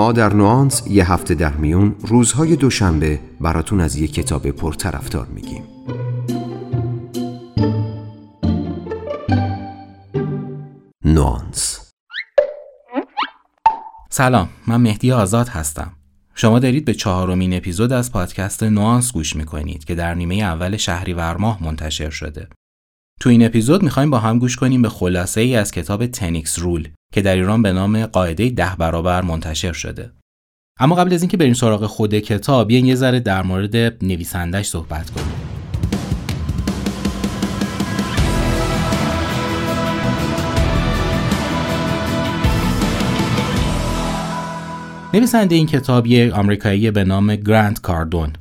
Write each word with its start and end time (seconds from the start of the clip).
ما 0.00 0.12
در 0.12 0.32
نوانس 0.32 0.82
یه 0.86 1.12
هفته 1.12 1.34
در 1.34 1.52
میون 1.52 1.96
روزهای 2.00 2.56
دوشنبه 2.56 3.20
براتون 3.40 3.80
از 3.80 3.96
یه 3.96 4.08
کتاب 4.08 4.50
پرطرفدار 4.50 5.26
میگیم. 5.26 5.62
نوانس. 11.04 11.90
سلام 14.10 14.48
من 14.66 14.76
مهدی 14.76 15.12
آزاد 15.12 15.48
هستم. 15.48 15.92
شما 16.34 16.58
دارید 16.58 16.84
به 16.84 16.94
چهارمین 16.94 17.54
اپیزود 17.54 17.92
از 17.92 18.12
پادکست 18.12 18.62
نوانس 18.62 19.12
گوش 19.12 19.36
می‌کنید 19.36 19.84
که 19.84 19.94
در 19.94 20.14
نیمه 20.14 20.34
اول 20.34 20.76
شهریور 20.76 21.36
ماه 21.36 21.64
منتشر 21.64 22.10
شده. 22.10 22.48
تو 23.20 23.30
این 23.30 23.46
اپیزود 23.46 23.82
می‌خوایم 23.82 24.10
با 24.10 24.18
هم 24.18 24.38
گوش 24.38 24.56
کنیم 24.56 24.82
به 24.82 24.88
خلاصه 24.88 25.40
ای 25.40 25.56
از 25.56 25.72
کتاب 25.72 26.06
تنیکس 26.06 26.58
رول 26.58 26.88
که 27.12 27.22
در 27.22 27.34
ایران 27.34 27.62
به 27.62 27.72
نام 27.72 28.06
قاعده 28.06 28.50
ده 28.50 28.76
برابر 28.78 29.22
منتشر 29.22 29.72
شده. 29.72 30.10
اما 30.78 30.94
قبل 30.94 31.14
از 31.14 31.22
اینکه 31.22 31.36
بریم 31.36 31.54
سراغ 31.54 31.86
خود 31.86 32.14
کتاب 32.14 32.68
بیاین 32.68 32.86
یه 32.86 32.94
ذره 32.94 33.20
در 33.20 33.42
مورد 33.42 34.04
نویسندش 34.04 34.66
صحبت 34.66 35.10
کنیم. 35.10 35.50
نویسنده 45.14 45.54
این 45.54 45.66
کتاب 45.66 46.06
یک 46.06 46.32
آمریکایی 46.32 46.90
به 46.90 47.04
نام 47.04 47.36
گرانت 47.36 47.80
کاردون 47.80 48.32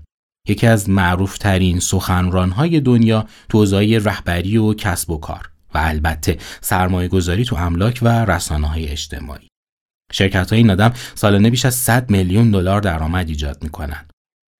یکی 0.47 0.67
از 0.67 0.89
معروفترین 0.89 1.79
سخنرانهای 1.79 2.79
دنیا 2.79 3.25
تو 3.49 3.65
رهبری 3.99 4.57
و 4.57 4.73
کسب 4.73 5.09
و 5.09 5.17
کار 5.17 5.48
و 5.73 5.77
البته 5.77 6.37
سرمایه 6.61 7.07
گذاری 7.07 7.45
تو 7.45 7.55
املاک 7.55 7.99
و 8.01 8.25
رسانه 8.25 8.67
های 8.67 8.87
اجتماعی. 8.87 9.47
شرکت 10.11 10.49
های 10.49 10.57
این 10.57 10.69
آدم 10.69 10.93
سالانه 11.15 11.49
بیش 11.49 11.65
از 11.65 11.75
100 11.75 12.09
میلیون 12.09 12.51
دلار 12.51 12.81
درآمد 12.81 13.29
ایجاد 13.29 13.63
می‌کنن. 13.63 14.05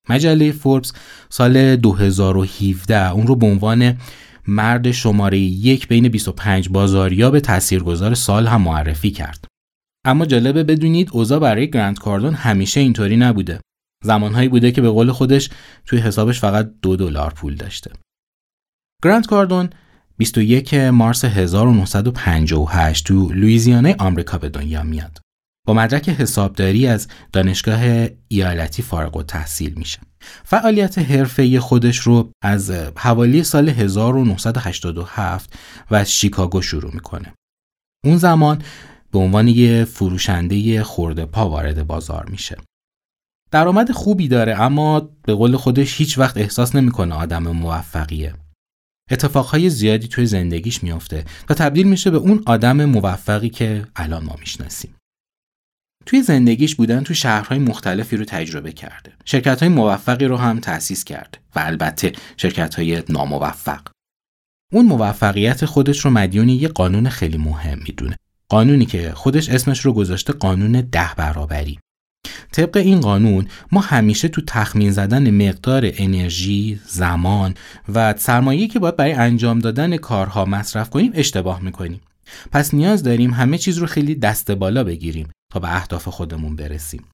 مجله 0.10 0.52
فوربس 0.52 0.94
سال 1.30 1.76
2017 1.76 3.12
اون 3.12 3.28
رو 3.28 3.36
به 3.36 3.46
عنوان 3.46 3.98
مرد 4.48 4.92
شماره 4.92 5.38
یک 5.40 5.88
بین 5.88 6.10
25 6.10 6.70
بازاریاب 6.70 7.40
تاثیرگذار 7.40 8.14
سال 8.14 8.48
هم 8.48 8.62
معرفی 8.62 9.12
کرد. 9.12 9.46
اما 10.06 10.26
جالبه 10.26 10.64
بدونید 10.64 11.10
اوضاع 11.12 11.40
برای 11.40 11.70
گرند 11.70 12.00
کاردون 12.00 12.34
همیشه 12.34 12.80
اینطوری 12.80 13.18
نبوده. 13.18 13.60
زمانهایی 14.04 14.50
بوده 14.50 14.72
که 14.72 14.82
به 14.82 14.90
قول 14.90 15.12
خودش 15.12 15.50
توی 15.86 16.00
حسابش 16.00 16.40
فقط 16.40 16.72
دو 16.82 16.96
دلار 16.96 17.34
پول 17.34 17.56
داشته. 17.56 17.92
گرانت 19.04 19.28
کاردون 19.28 19.70
21 20.20 20.74
مارس 20.74 21.26
1958 21.26 23.06
تو 23.06 23.30
لویزیانه 23.34 23.96
آمریکا 24.00 24.38
به 24.38 24.50
دنیا 24.50 24.84
میاد. 24.84 25.20
با 25.68 25.74
مدرک 25.74 26.10
حسابداری 26.10 26.88
از 26.88 27.08
دانشگاه 27.34 28.08
ایالتی 28.28 28.82
فارغ 28.82 29.18
و 29.18 29.24
تحصیل 29.24 29.74
میشه. 29.74 30.00
فعالیت 30.44 30.98
حرفه 30.98 31.60
خودش 31.60 31.98
رو 31.98 32.32
از 32.44 32.72
حوالی 32.98 33.44
سال 33.44 33.70
1987 33.70 35.54
و 35.92 35.96
از 35.96 36.12
شیکاگو 36.12 36.62
شروع 36.62 36.94
می‌کنه. 36.94 37.34
اون 38.06 38.18
زمان 38.18 38.62
به 39.12 39.20
عنوان 39.20 39.48
یه 39.48 39.86
فروشنده 39.86 40.84
خورده 40.84 41.26
پا 41.26 41.50
وارد 41.50 41.88
بازار 41.88 42.30
میشه. 42.30 42.58
درآمد 43.52 43.92
خوبی 43.92 44.28
داره 44.28 44.62
اما 44.62 45.10
به 45.24 45.34
قول 45.34 45.58
خودش 45.58 45.98
هیچ 45.98 46.18
وقت 46.18 46.38
احساس 46.38 46.76
نمی‌کنه 46.76 47.16
آدم 47.16 47.44
موفقیه. 47.44 48.34
اتفاقهای 49.12 49.70
زیادی 49.70 50.08
توی 50.08 50.26
زندگیش 50.26 50.84
میافته 50.84 51.26
تا 51.48 51.54
تبدیل 51.54 51.88
میشه 51.88 52.12
به 52.12 52.18
اون 52.18 52.44
آدم 52.46 52.86
موفقی 52.86 53.50
که 53.50 53.86
الان 53.96 54.24
ما 54.24 54.36
می‌شناسیم. 54.40 54.96
توی 56.06 56.22
زندگیش 56.22 56.76
بودن 56.76 57.04
تو 57.04 57.14
شهرهای 57.14 57.60
مختلفی 57.60 58.18
رو 58.18 58.26
تجربه 58.26 58.72
کرده. 58.72 59.14
شرکت 59.26 59.60
های 59.60 59.70
موفقی 59.70 60.26
رو 60.26 60.38
هم 60.38 60.60
تأسیس 60.60 61.04
کرده 61.04 61.38
و 61.56 61.60
البته 61.60 62.14
شرکت 62.38 62.76
های 62.76 63.04
ناموفق. 63.10 63.82
اون 64.74 64.86
موفقیت 64.86 65.66
خودش 65.66 66.00
رو 66.00 66.12
مدیون 66.12 66.50
یه 66.50 66.68
قانون 66.68 67.10
خیلی 67.10 67.38
مهم 67.38 67.80
می‌دونه. 67.88 68.16
قانونی 68.50 68.86
که 68.86 69.12
خودش 69.12 69.50
اسمش 69.50 69.80
رو 69.80 69.94
گذاشته 69.94 70.34
قانون 70.34 70.72
ده 70.82 71.10
برابری. 71.18 71.80
طبق 72.52 72.78
این 72.78 73.00
قانون 73.00 73.48
ما 73.72 73.82
همیشه 73.82 74.28
تو 74.28 74.42
تخمین 74.48 74.92
زدن 74.92 75.48
مقدار 75.48 75.92
انرژی، 75.94 76.80
زمان 76.86 77.54
و 77.94 78.14
سرمایه‌ای 78.18 78.68
که 78.68 78.80
باید 78.80 78.96
برای 78.96 79.14
انجام 79.14 79.60
دادن 79.60 79.98
کارها 79.98 80.46
مصرف 80.46 80.90
کنیم 80.90 81.12
اشتباه 81.16 81.62
می‌کنیم. 81.62 82.02
پس 82.52 82.74
نیاز 82.74 83.04
داریم 83.04 83.34
همه 83.34 83.58
چیز 83.58 83.78
رو 83.78 83.88
خیلی 83.88 84.16
دست 84.16 84.52
بالا 84.52 84.84
بگیریم 84.84 85.30
تا 85.54 85.60
به 85.60 85.76
اهداف 85.76 86.08
خودمون 86.08 86.56
برسیم. 86.56 87.06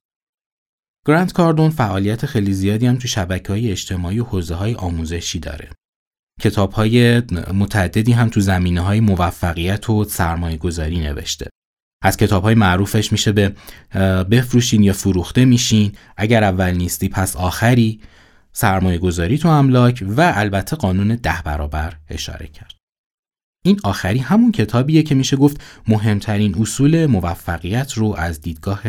گرانت 1.06 1.32
کاردون 1.32 1.70
فعالیت 1.70 2.26
خیلی 2.26 2.52
زیادی 2.52 2.86
هم 2.86 2.96
تو 2.96 3.08
شبکه 3.08 3.52
های 3.52 3.70
اجتماعی 3.70 4.20
و 4.20 4.24
حوزه 4.24 4.54
های 4.54 4.74
آموزشی 4.74 5.38
داره. 5.38 5.70
کتاب 6.40 6.72
های 6.72 7.20
متعددی 7.54 8.12
هم 8.12 8.28
تو 8.28 8.40
زمینه 8.40 8.80
های 8.80 9.00
موفقیت 9.00 9.90
و 9.90 10.04
سرمایه 10.04 10.56
گذاری 10.56 11.00
نوشته. 11.00 11.50
از 12.02 12.16
کتاب 12.16 12.42
های 12.42 12.54
معروفش 12.54 13.12
میشه 13.12 13.32
به 13.32 13.54
بفروشین 14.30 14.82
یا 14.82 14.92
فروخته 14.92 15.44
میشین. 15.44 15.92
اگر 16.16 16.44
اول 16.44 16.70
نیستی 16.70 17.08
پس 17.08 17.36
آخری. 17.36 18.00
سرمایه 18.52 18.98
گذاری 18.98 19.38
تو 19.38 19.48
املاک 19.48 20.04
و 20.08 20.32
البته 20.34 20.76
قانون 20.76 21.14
ده 21.14 21.42
برابر 21.44 21.96
اشاره 22.08 22.46
کرد. 22.46 22.74
این 23.64 23.80
آخری 23.84 24.18
همون 24.18 24.52
کتابیه 24.52 25.02
که 25.02 25.14
میشه 25.14 25.36
گفت 25.36 25.64
مهمترین 25.88 26.54
اصول 26.60 27.06
موفقیت 27.06 27.92
رو 27.92 28.14
از 28.18 28.40
دیدگاه 28.40 28.82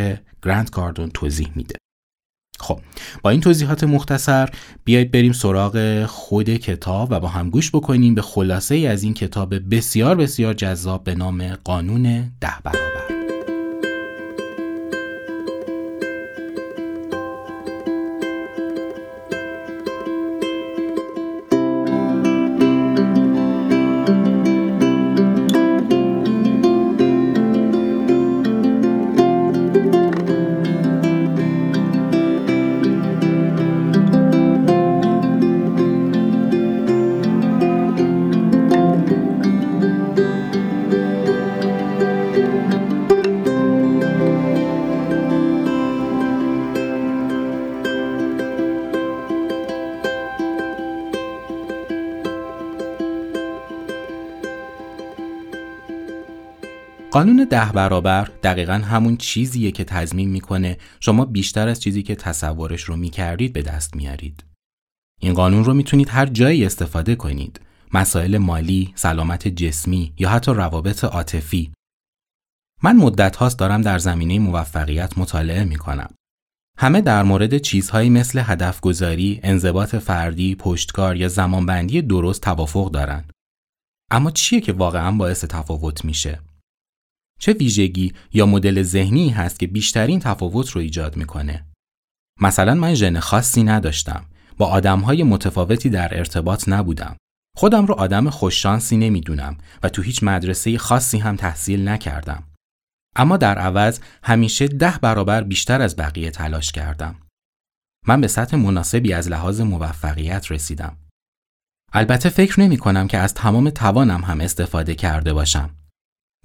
گرند 0.44 0.70
کاردون 0.70 1.10
توضیح 1.10 1.50
میده. 1.56 1.76
خب 2.60 2.80
با 3.24 3.30
این 3.30 3.42
توضیحات 3.42 3.84
مختصر 3.84 4.50
بیایید 4.84 5.12
بریم 5.12 5.32
سراغ 5.32 6.06
خود 6.06 6.50
کتاب 6.50 7.08
و 7.12 7.20
با 7.20 7.28
هم 7.28 7.50
گوش 7.50 7.72
بکنیم 7.72 8.16
به 8.16 8.22
خلاصه 8.22 8.76
ای 8.76 8.88
از 8.88 9.04
این 9.04 9.14
کتاب 9.14 9.76
بسیار 9.76 10.16
بسیار 10.16 10.54
جذاب 10.54 11.04
به 11.04 11.16
نام 11.16 11.48
قانون 11.64 12.04
ده 12.42 12.54
برابر. 12.64 13.17
قانون 57.18 57.48
ده 57.50 57.72
برابر 57.72 58.30
دقیقا 58.44 58.74
همون 58.74 59.18
چیزیه 59.18 59.72
که 59.72 59.84
تضمین 59.84 60.30
می‌کنه 60.30 60.78
شما 61.00 61.26
بیشتر 61.26 61.68
از 61.68 61.82
چیزی 61.82 62.04
که 62.04 62.16
تصورش 62.16 62.82
رو 62.84 62.96
می‌کردید 62.96 63.54
به 63.54 63.62
دست 63.62 63.96
میارید. 63.96 64.44
این 65.22 65.34
قانون 65.34 65.64
رو 65.64 65.74
می‌تونید 65.74 66.10
هر 66.10 66.26
جایی 66.26 66.66
استفاده 66.66 67.16
کنید. 67.16 67.62
مسائل 67.94 68.38
مالی، 68.38 68.94
سلامت 68.96 69.48
جسمی 69.48 70.14
یا 70.18 70.30
حتی 70.30 70.52
روابط 70.52 71.04
عاطفی. 71.04 71.72
من 72.84 72.96
مدت 72.96 73.36
هاست 73.36 73.60
دارم 73.60 73.82
در 73.82 74.00
زمینه 74.00 74.40
موفقیت 74.40 75.18
مطالعه 75.18 75.64
می‌کنم. 75.64 76.14
همه 76.78 77.02
در 77.02 77.24
مورد 77.24 77.58
چیزهایی 77.58 78.10
مثل 78.10 78.42
هدف 78.46 78.82
گذاری، 78.82 79.40
انضباط 79.44 79.96
فردی، 79.96 80.56
پشتکار 80.56 81.16
یا 81.16 81.28
زمانبندی 81.28 82.02
درست 82.02 82.42
توافق 82.42 82.92
دارند. 82.92 83.32
اما 84.12 84.32
چیه 84.32 84.62
که 84.62 84.74
واقعا 84.74 85.12
باعث 85.12 85.46
تفاوت 85.46 86.06
میشه؟ 86.06 86.40
چه 87.40 87.54
ویژگی 87.54 88.14
یا 88.34 88.46
مدل 88.46 88.82
ذهنی 88.82 89.30
هست 89.30 89.60
که 89.60 89.68
بیشترین 89.68 90.20
تفاوت 90.20 90.70
رو 90.70 90.82
ایجاد 90.82 91.18
می‌کنه؟ 91.18 91.66
مثلا 92.42 92.74
من 92.74 92.94
ژن 92.94 93.20
خاصی 93.20 93.64
نداشتم. 93.64 94.26
با 94.58 94.66
آدمهای 94.66 95.24
متفاوتی 95.24 95.90
در 95.90 96.18
ارتباط 96.18 96.70
نبودم. 96.70 97.18
خودم 97.58 97.86
رو 97.86 97.94
آدم 97.94 98.30
خوششانسی 98.30 98.98
نمی‌دونم 98.98 99.58
و 99.84 99.90
تو 99.90 100.02
هیچ 100.02 100.24
مدرسه 100.24 100.78
خاصی 100.78 101.18
هم 101.18 101.36
تحصیل 101.36 101.88
نکردم. 101.88 102.44
اما 103.16 103.38
در 103.38 103.58
عوض 103.58 104.00
همیشه 104.24 104.68
ده 104.68 104.98
برابر 105.02 105.44
بیشتر 105.44 105.82
از 105.82 105.96
بقیه 105.96 106.32
تلاش 106.32 106.72
کردم. 106.72 107.16
من 108.08 108.22
به 108.22 108.28
سطح 108.28 108.58
مناسبی 108.58 109.14
از 109.14 109.28
لحاظ 109.28 109.62
موفقیت 109.62 110.52
رسیدم. 110.52 110.98
البته 111.94 112.30
فکر 112.30 112.60
نمی 112.60 112.78
کنم 112.78 113.08
که 113.08 113.18
از 113.18 113.34
تمام 113.34 113.70
توانم 113.70 114.22
هم 114.22 114.42
استفاده 114.42 114.96
کرده 114.96 115.34
باشم. 115.34 115.77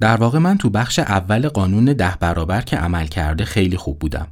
در 0.03 0.17
واقع 0.17 0.39
من 0.39 0.59
تو 0.59 0.71
بخش 0.71 0.99
اول 0.99 1.49
قانون 1.49 1.85
ده 1.85 2.17
برابر 2.21 2.61
که 2.61 2.77
عمل 2.77 3.07
کرده 3.07 3.45
خیلی 3.45 3.77
خوب 3.77 3.99
بودم 3.99 4.29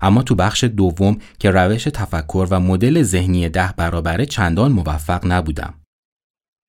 اما 0.00 0.22
تو 0.22 0.34
بخش 0.34 0.64
دوم 0.64 1.18
که 1.38 1.50
روش 1.50 1.84
تفکر 1.84 2.46
و 2.50 2.60
مدل 2.60 3.02
ذهنی 3.02 3.48
ده 3.48 3.74
برابره 3.76 4.26
چندان 4.26 4.72
موفق 4.72 5.26
نبودم. 5.26 5.74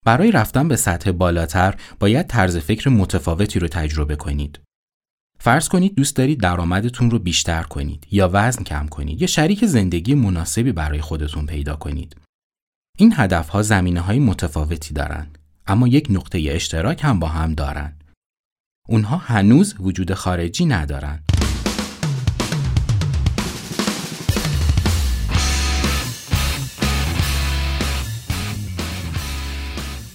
برای 0.05 0.31
رفتن 0.31 0.67
به 0.67 0.75
سطح 0.75 1.11
بالاتر 1.11 1.75
باید 1.99 2.27
طرز 2.27 2.57
فکر 2.57 2.89
متفاوتی 2.89 3.59
رو 3.59 3.67
تجربه 3.67 4.15
کنید. 4.15 4.59
فرض 5.39 5.67
کنید 5.67 5.95
دوست 5.95 6.15
دارید 6.15 6.39
درآمدتون 6.39 7.11
رو 7.11 7.19
بیشتر 7.19 7.63
کنید 7.63 8.07
یا 8.11 8.29
وزن 8.33 8.63
کم 8.63 8.87
کنید 8.87 9.21
یا 9.21 9.27
شریک 9.27 9.65
زندگی 9.65 10.15
مناسبی 10.15 10.71
برای 10.71 11.01
خودتون 11.01 11.45
پیدا 11.45 11.75
کنید. 11.75 12.15
این 12.97 13.13
هدف 13.17 13.49
ها 13.49 13.61
زمینه 13.61 14.01
های 14.01 14.19
متفاوتی 14.19 14.93
دارند 14.93 15.37
اما 15.67 15.87
یک 15.87 16.07
نقطه 16.09 16.47
اشتراک 16.51 17.03
هم 17.03 17.19
با 17.19 17.27
هم 17.27 17.53
دارند. 17.53 18.03
اونها 18.87 19.17
هنوز 19.17 19.75
وجود 19.79 20.13
خارجی 20.13 20.65
ندارند. 20.65 21.23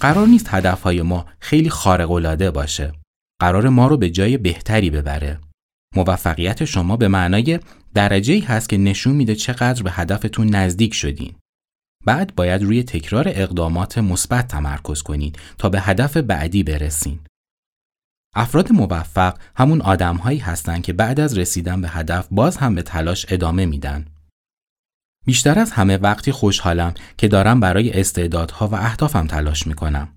قرار 0.01 0.27
نیست 0.27 0.47
هدفهای 0.51 1.03
ما 1.03 1.27
خیلی 1.41 1.71
خارق‌العاده 1.71 2.51
باشه. 2.51 2.93
قرار 3.41 3.69
ما 3.69 3.87
رو 3.87 3.97
به 3.97 4.11
جای 4.11 4.39
بهتری 4.39 4.91
ببره. 4.91 5.39
موفقیت 5.97 6.65
شما 6.65 6.97
به 6.97 7.09
معنای 7.09 7.61
درجه 7.95 8.35
ای 8.35 8.41
هست 8.41 8.69
که 8.69 8.79
نشون 8.79 9.15
میده 9.15 9.35
چقدر 9.35 9.83
به 9.83 9.91
هدفتون 9.91 10.55
نزدیک 10.55 10.95
شدین. 10.95 11.35
بعد 12.07 12.35
باید 12.35 12.63
روی 12.63 12.83
تکرار 12.83 13.25
اقدامات 13.29 13.99
مثبت 13.99 14.49
تمرکز 14.49 15.03
کنید 15.03 15.39
تا 15.59 15.69
به 15.69 15.81
هدف 15.81 16.17
بعدی 16.17 16.63
برسین. 16.63 17.19
افراد 18.35 18.73
موفق 18.73 19.39
همون 19.57 19.81
آدمهایی 19.81 20.39
هستند 20.39 20.83
که 20.83 20.93
بعد 20.93 21.21
از 21.21 21.39
رسیدن 21.39 21.81
به 21.81 21.89
هدف 21.89 22.29
باز 22.31 22.57
هم 22.57 22.75
به 22.75 22.83
تلاش 22.83 23.27
ادامه 23.29 23.67
میدن. 23.67 24.07
بیشتر 25.27 25.59
از 25.59 25.73
همه 25.73 25.97
وقتی 25.97 26.33
خوشحالم 26.33 26.95
که 27.19 27.29
دارم 27.29 27.61
برای 27.61 28.01
استعدادها 28.01 28.69
و 28.69 28.75
اهدافم 28.75 29.27
تلاش 29.27 29.67
می‌کنم. 29.67 30.09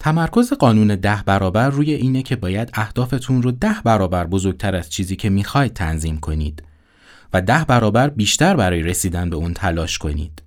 تمرکز 0.00 0.52
قانون 0.52 0.96
ده 0.96 1.22
برابر 1.26 1.70
روی 1.70 1.92
اینه 1.92 2.22
که 2.22 2.36
باید 2.36 2.70
اهدافتون 2.74 3.42
رو 3.42 3.50
ده 3.50 3.80
برابر 3.84 4.26
بزرگتر 4.26 4.76
از 4.76 4.90
چیزی 4.90 5.16
که 5.16 5.30
می‌خواید 5.30 5.72
تنظیم 5.72 6.20
کنید 6.20 6.62
و 7.32 7.42
ده 7.42 7.64
برابر 7.64 8.10
بیشتر 8.10 8.56
برای 8.56 8.82
رسیدن 8.82 9.30
به 9.30 9.36
اون 9.36 9.54
تلاش 9.54 9.98
کنید. 9.98 10.42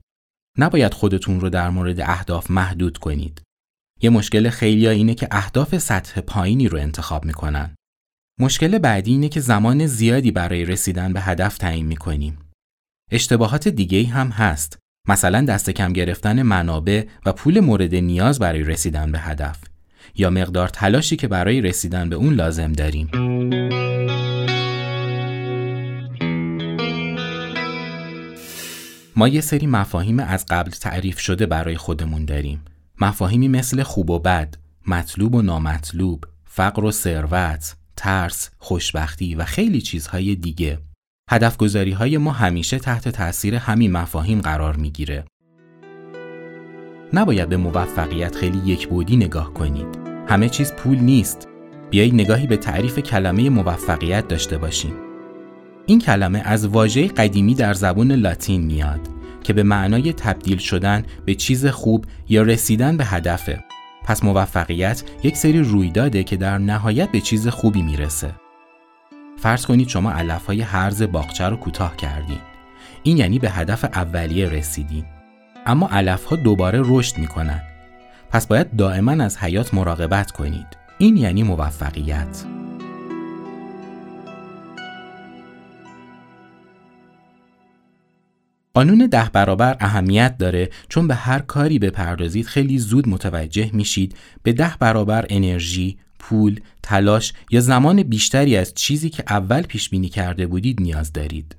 نباید 0.57 0.94
خودتون 0.94 1.39
رو 1.39 1.50
در 1.50 1.69
مورد 1.69 2.00
اهداف 2.00 2.51
محدود 2.51 2.98
کنید. 2.98 3.41
یه 4.01 4.09
مشکل 4.09 4.50
خیلی 4.50 4.88
اینه 4.88 5.13
که 5.13 5.27
اهداف 5.31 5.77
سطح 5.77 6.21
پایینی 6.21 6.68
رو 6.68 6.77
انتخاب 6.77 7.25
می‌کنن. 7.25 7.75
مشکل 8.39 8.77
بعدی 8.77 9.12
اینه 9.12 9.30
که 9.30 9.39
زمان 9.39 9.86
زیادی 9.86 10.31
برای 10.31 10.65
رسیدن 10.65 11.13
به 11.13 11.21
هدف 11.21 11.57
تعیین 11.57 11.86
می‌کنیم. 11.86 12.38
اشتباهات 13.12 13.68
دیگه 13.68 14.07
هم 14.07 14.30
هست. 14.30 14.77
مثلا 15.07 15.42
دست 15.42 15.69
کم 15.69 15.94
گرفتن 15.94 16.42
منابع 16.42 17.06
و 17.25 17.33
پول 17.33 17.59
مورد 17.59 17.95
نیاز 17.95 18.39
برای 18.39 18.63
رسیدن 18.63 19.12
به 19.12 19.19
هدف 19.19 19.59
یا 20.15 20.30
مقدار 20.30 20.68
تلاشی 20.68 21.15
که 21.15 21.27
برای 21.27 21.62
رسیدن 21.62 22.09
به 22.09 22.15
اون 22.15 22.33
لازم 22.33 22.71
داریم. 22.71 23.09
ما 29.15 29.27
یه 29.27 29.41
سری 29.41 29.68
مفاهیم 29.68 30.19
از 30.19 30.45
قبل 30.50 30.71
تعریف 30.71 31.19
شده 31.19 31.45
برای 31.45 31.77
خودمون 31.77 32.25
داریم. 32.25 32.62
مفاهیمی 33.01 33.47
مثل 33.47 33.83
خوب 33.83 34.09
و 34.09 34.19
بد، 34.19 34.56
مطلوب 34.88 35.36
و 35.36 35.42
نامطلوب، 35.42 36.25
فقر 36.45 36.83
و 36.83 36.92
ثروت، 36.92 37.75
ترس، 37.95 38.50
خوشبختی 38.57 39.36
و 39.36 39.44
خیلی 39.45 39.81
چیزهای 39.81 40.36
دیگه. 40.36 40.80
هدف 41.30 41.77
های 41.97 42.18
ما 42.18 42.31
همیشه 42.31 42.80
تحت 42.80 43.09
تاثیر 43.09 43.56
همین 43.56 43.92
مفاهیم 43.92 44.42
قرار 44.42 44.75
می‌گیره. 44.75 45.25
نباید 47.13 47.50
به 47.50 47.57
موفقیت 47.57 48.36
خیلی 48.36 48.57
یک 48.65 48.88
بودی 48.88 49.18
نگاه 49.18 49.53
کنید. 49.53 49.88
همه 50.27 50.50
چیز 50.50 50.74
پول 50.74 50.98
نیست. 50.98 51.48
بیایید 51.89 52.13
نگاهی 52.13 52.48
به 52.48 52.57
تعریف 52.57 53.00
کلمه 53.00 53.50
موفقیت 53.50 54.27
داشته 54.27 54.57
باشیم. 54.57 54.94
این 55.86 56.00
کلمه 56.00 56.39
از 56.45 56.68
واژه 56.68 57.07
قدیمی 57.07 57.56
در 57.56 57.74
زبان 57.74 58.12
لاتین 58.12 58.62
میاد 58.62 59.00
که 59.45 59.53
به 59.53 59.63
معنای 59.63 60.13
تبدیل 60.13 60.57
شدن 60.57 61.03
به 61.25 61.36
چیز 61.36 61.65
خوب 61.65 62.06
یا 62.30 62.42
رسیدن 62.42 62.97
به 62.97 63.06
هدفه. 63.06 63.63
پس 64.06 64.24
موفقیت 64.24 65.03
یک 65.24 65.38
سری 65.38 65.59
رویداده 65.59 66.24
که 66.24 66.38
در 66.38 66.57
نهایت 66.57 67.12
به 67.12 67.21
چیز 67.21 67.47
خوبی 67.47 67.81
می‌رسه. 67.81 68.31
فرض 69.38 69.65
کنید 69.65 69.88
شما 69.88 70.12
علف 70.12 70.45
های 70.45 70.62
هرز 70.62 71.03
باغچه 71.03 71.45
رو 71.45 71.56
کوتاه 71.56 71.95
کردین. 71.95 72.39
این 73.03 73.18
یعنی 73.18 73.39
به 73.39 73.50
هدف 73.50 73.83
اولیه 73.83 74.50
رسیدین. 74.50 75.06
اما 75.65 75.89
علف 75.91 76.24
ها 76.25 76.36
دوباره 76.36 76.81
رشد 76.83 77.18
می‌کنن. 77.18 77.62
پس 78.31 78.48
باید 78.48 78.75
دائما 78.75 79.12
از 79.12 79.38
حیات 79.38 79.74
مراقبت 79.74 80.31
کنید. 80.31 80.68
این 80.98 81.18
یعنی 81.18 81.44
موفقیت. 81.44 82.45
قانون 88.75 89.07
ده 89.07 89.30
برابر 89.33 89.77
اهمیت 89.80 90.38
داره 90.38 90.69
چون 90.89 91.07
به 91.07 91.16
هر 91.16 91.39
کاری 91.39 91.80
بپردازید 91.80 92.45
خیلی 92.45 92.77
زود 92.77 93.10
متوجه 93.10 93.69
میشید 93.74 94.16
به 94.44 94.54
ده 94.54 94.75
برابر 94.80 95.25
انرژی، 95.30 95.98
پول، 96.19 96.60
تلاش 96.83 97.33
یا 97.51 97.60
زمان 97.60 98.04
بیشتری 98.04 98.57
از 98.57 98.74
چیزی 98.74 99.10
که 99.10 99.24
اول 99.27 99.62
پیش 99.62 99.89
بینی 99.89 100.10
کرده 100.10 100.48
بودید 100.48 100.81
نیاز 100.81 101.13
دارید. 101.13 101.56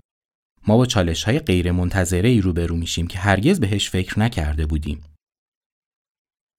ما 0.67 0.77
با 0.77 0.87
چالش 0.87 1.25
های 1.25 1.39
غیر 1.39 1.73
منتظره 1.73 2.29
ای 2.29 2.41
روبرو 2.41 2.77
میشیم 2.77 3.07
که 3.07 3.19
هرگز 3.19 3.61
بهش 3.61 3.91
فکر 3.91 4.21
نکرده 4.21 4.67
بودیم. 4.67 5.05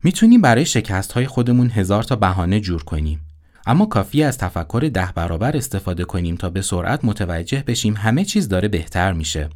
می‌تونیم 0.04 0.42
برای 0.42 0.65
شکست 0.65 1.12
های 1.12 1.27
خودمون 1.27 1.69
هزار 1.69 2.04
تا 2.04 2.15
بهانه 2.15 2.59
جور 2.59 2.83
کنیم. 2.83 3.21
اما 3.65 3.86
کافی 3.86 4.24
از 4.24 4.38
تفکر 4.38 4.89
ده 4.94 5.12
برابر 5.15 5.57
استفاده 5.57 6.04
کنیم 6.04 6.36
تا 6.36 6.50
به 6.50 6.62
سرعت 6.62 7.06
متوجه 7.06 7.63
بشیم 7.68 7.94
همه 7.94 8.25
چیز 8.25 8.50
داره 8.50 8.68
بهتر 8.68 9.13
میشه. 9.13 9.50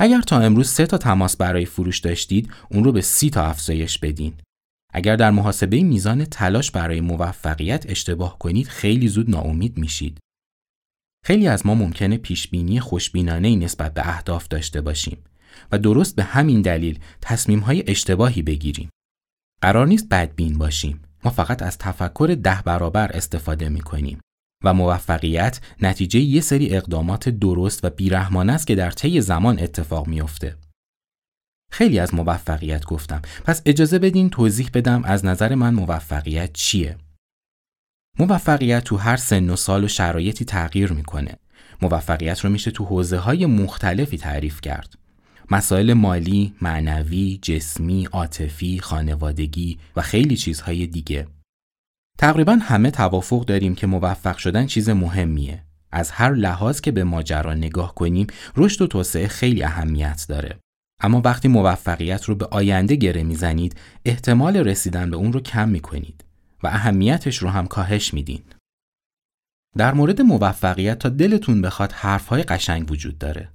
اگر 0.00 0.20
تا 0.20 0.40
امروز 0.40 0.68
سه 0.68 0.86
تا 0.86 0.98
تماس 0.98 1.36
برای 1.36 1.64
فروش 1.64 1.98
داشتید، 1.98 2.50
اون 2.70 2.84
رو 2.84 2.92
به 2.92 3.00
سی 3.00 3.30
تا 3.30 3.46
افزایش 3.46 3.98
بدین. 3.98 4.34
اگر 4.94 5.16
در 5.16 5.30
محاسبه 5.30 5.82
میزان 5.82 6.24
تلاش 6.24 6.70
برای 6.70 7.00
موفقیت 7.00 7.86
اشتباه 7.88 8.38
کنید 8.38 8.68
خیلی 8.68 9.08
زود 9.08 9.30
ناامید 9.30 9.78
میشید. 9.78 10.18
خیلی 11.24 11.48
از 11.48 11.66
ما 11.66 11.74
ممکنه 11.74 12.16
پیشبینی 12.16 12.80
خوشبینانه 12.80 13.56
نسبت 13.56 13.94
به 13.94 14.08
اهداف 14.08 14.48
داشته 14.48 14.80
باشیم 14.80 15.24
و 15.72 15.78
درست 15.78 16.16
به 16.16 16.22
همین 16.22 16.62
دلیل 16.62 16.98
تصمیم 17.20 17.58
های 17.58 17.84
اشتباهی 17.86 18.42
بگیریم. 18.42 18.90
قرار 19.62 19.86
نیست 19.86 20.08
بدبین 20.08 20.58
باشیم. 20.58 21.00
ما 21.24 21.30
فقط 21.30 21.62
از 21.62 21.78
تفکر 21.78 22.36
ده 22.42 22.62
برابر 22.64 23.10
استفاده 23.12 23.68
می 23.68 23.80
کنیم 23.80 24.20
و 24.64 24.74
موفقیت 24.74 25.60
نتیجه 25.82 26.20
یه 26.20 26.40
سری 26.40 26.76
اقدامات 26.76 27.28
درست 27.28 27.84
و 27.84 27.90
بیرحمانه 27.90 28.52
است 28.52 28.66
که 28.66 28.74
در 28.74 28.90
طی 28.90 29.20
زمان 29.20 29.58
اتفاق 29.58 30.06
میافته. 30.06 30.56
خیلی 31.70 31.98
از 31.98 32.14
موفقیت 32.14 32.84
گفتم. 32.84 33.22
پس 33.44 33.62
اجازه 33.66 33.98
بدین 33.98 34.30
توضیح 34.30 34.70
بدم 34.74 35.04
از 35.04 35.24
نظر 35.24 35.54
من 35.54 35.74
موفقیت 35.74 36.52
چیه؟ 36.52 36.96
موفقیت 38.18 38.84
تو 38.84 38.96
هر 38.96 39.16
سن 39.16 39.50
و 39.50 39.56
سال 39.56 39.84
و 39.84 39.88
شرایطی 39.88 40.44
تغییر 40.44 40.92
می‌کنه. 40.92 41.36
موفقیت 41.82 42.40
رو 42.40 42.50
میشه 42.50 42.70
تو 42.70 42.84
حوزه 42.84 43.18
های 43.18 43.46
مختلفی 43.46 44.18
تعریف 44.18 44.60
کرد. 44.60 44.94
مسائل 45.50 45.92
مالی، 45.92 46.54
معنوی، 46.62 47.38
جسمی، 47.42 48.08
عاطفی، 48.12 48.78
خانوادگی 48.78 49.78
و 49.96 50.02
خیلی 50.02 50.36
چیزهای 50.36 50.86
دیگه. 50.86 51.26
تقریبا 52.18 52.58
همه 52.62 52.90
توافق 52.90 53.44
داریم 53.44 53.74
که 53.74 53.86
موفق 53.86 54.36
شدن 54.36 54.66
چیز 54.66 54.88
مهمیه 54.88 55.64
از 55.92 56.10
هر 56.10 56.32
لحاظ 56.34 56.80
که 56.80 56.92
به 56.92 57.04
ماجرا 57.04 57.54
نگاه 57.54 57.94
کنیم 57.94 58.26
رشد 58.56 58.82
و 58.82 58.86
توسعه 58.86 59.28
خیلی 59.28 59.62
اهمیت 59.62 60.26
داره 60.28 60.58
اما 61.00 61.22
وقتی 61.24 61.48
موفقیت 61.48 62.24
رو 62.24 62.34
به 62.34 62.46
آینده 62.46 62.96
گره 62.96 63.22
می‌زنید 63.22 63.80
احتمال 64.04 64.56
رسیدن 64.56 65.10
به 65.10 65.16
اون 65.16 65.32
رو 65.32 65.40
کم 65.40 65.68
می‌کنید 65.68 66.24
و 66.62 66.66
اهمیتش 66.66 67.36
رو 67.38 67.48
هم 67.48 67.66
کاهش 67.66 68.14
میدین. 68.14 68.42
در 69.76 69.94
مورد 69.94 70.20
موفقیت 70.20 70.98
تا 70.98 71.08
دلتون 71.08 71.62
بخواد 71.62 71.92
حرفهای 71.92 72.42
قشنگ 72.42 72.90
وجود 72.90 73.18
داره. 73.18 73.48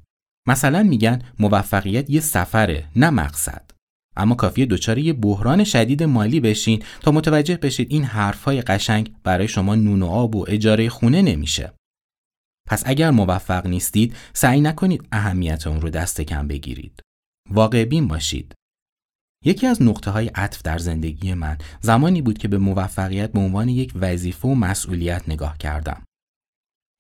مثلا 0.48 0.84
میگن 0.84 1.22
موفقیت 1.40 2.10
یه 2.10 2.20
سفره 2.20 2.86
نه 2.96 3.10
مقصد. 3.10 3.73
اما 4.18 4.36
کافیه 4.36 4.66
دچار 4.66 4.98
یه 4.98 5.14
بحران 5.14 5.64
شدید 5.64 6.04
مالی 6.04 6.40
بشین 6.40 6.84
تا 7.02 7.12
متوجه 7.12 7.58
بشید 7.58 7.88
این 7.92 8.04
حرفهای 8.04 8.62
قشنگ 8.62 9.14
برای 9.24 9.48
شما 9.48 9.76
نون 9.76 10.04
و 10.04 10.08
آب 10.08 10.36
و 10.36 10.46
اجاره 10.48 10.90
خونه 10.90 11.22
نمیشه. 11.22 11.74
پس 12.68 12.84
اگر 12.86 13.12
موفق 13.12 13.68
نیستید 13.68 14.16
سعی 14.34 14.62
نکنید 14.62 15.08
اهمیت 15.12 15.68
اون 15.68 15.82
رو 15.82 15.90
دست 15.90 16.22
کم 16.22 16.48
بگیرید. 16.48 17.02
واقع 17.50 17.86
بین 17.86 18.08
باشید. 18.08 18.54
یکی 19.46 19.68
از 19.68 19.82
نقطه 19.82 20.12
های 20.12 20.28
عطف 20.28 20.62
در 20.62 20.78
زندگی 20.78 21.34
من 21.34 21.58
زمانی 21.82 22.22
بود 22.22 22.38
که 22.38 22.48
به 22.48 22.58
موفقیت 22.58 23.32
به 23.32 23.40
عنوان 23.40 23.70
یک 23.70 23.92
وظیفه 23.96 24.48
و 24.48 24.56
مسئولیت 24.56 25.30
نگاه 25.30 25.58
کردم. 25.58 26.04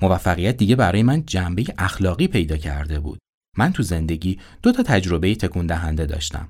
موفقیت 0.01 0.57
دیگه 0.57 0.75
برای 0.75 1.03
من 1.03 1.25
جنبه 1.25 1.65
اخلاقی 1.77 2.27
پیدا 2.27 2.57
کرده 2.57 2.99
بود. 2.99 3.19
من 3.57 3.73
تو 3.73 3.83
زندگی 3.83 4.39
دو 4.61 4.71
تا 4.71 4.83
تجربه 4.83 5.35
تکون 5.35 5.67
دهنده 5.67 6.05
داشتم. 6.05 6.49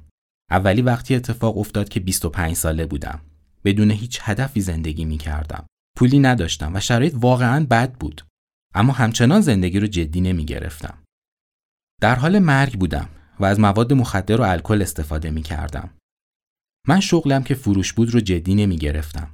اولی 0.53 0.81
وقتی 0.81 1.15
اتفاق 1.15 1.57
افتاد 1.57 1.89
که 1.89 1.99
25 1.99 2.55
ساله 2.55 2.85
بودم. 2.85 3.21
بدون 3.65 3.91
هیچ 3.91 4.19
هدفی 4.21 4.61
زندگی 4.61 5.05
می 5.05 5.17
کردم. 5.17 5.65
پولی 5.97 6.19
نداشتم 6.19 6.75
و 6.75 6.79
شرایط 6.79 7.13
واقعا 7.17 7.65
بد 7.69 7.93
بود. 7.93 8.25
اما 8.75 8.93
همچنان 8.93 9.41
زندگی 9.41 9.79
رو 9.79 9.87
جدی 9.87 10.21
نمی 10.21 10.45
گرفتم. 10.45 10.97
در 12.01 12.15
حال 12.15 12.39
مرگ 12.39 12.79
بودم 12.79 13.09
و 13.39 13.45
از 13.45 13.59
مواد 13.59 13.93
مخدر 13.93 14.41
و 14.41 14.43
الکل 14.43 14.81
استفاده 14.81 15.31
می 15.31 15.41
کردم. 15.41 15.89
من 16.87 16.99
شغلم 16.99 17.43
که 17.43 17.55
فروش 17.55 17.93
بود 17.93 18.13
رو 18.13 18.19
جدی 18.19 18.55
نمی 18.55 18.77
گرفتم. 18.77 19.29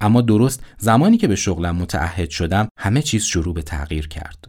اما 0.00 0.20
درست 0.20 0.64
زمانی 0.78 1.16
که 1.16 1.28
به 1.28 1.36
شغلم 1.36 1.76
متعهد 1.76 2.30
شدم 2.30 2.68
همه 2.78 3.02
چیز 3.02 3.24
شروع 3.24 3.54
به 3.54 3.62
تغییر 3.62 4.08
کرد. 4.08 4.48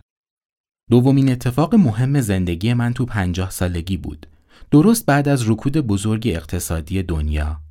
دومین 0.89 1.31
اتفاق 1.31 1.75
مهم 1.75 2.21
زندگی 2.21 2.73
من 2.73 2.93
تو 2.93 3.05
پنجاه 3.05 3.49
سالگی 3.49 3.97
بود. 3.97 4.27
درست 4.71 5.05
بعد 5.05 5.27
از 5.27 5.49
رکود 5.49 5.77
بزرگ 5.77 6.27
اقتصادی 6.27 7.03
دنیا. 7.03 7.61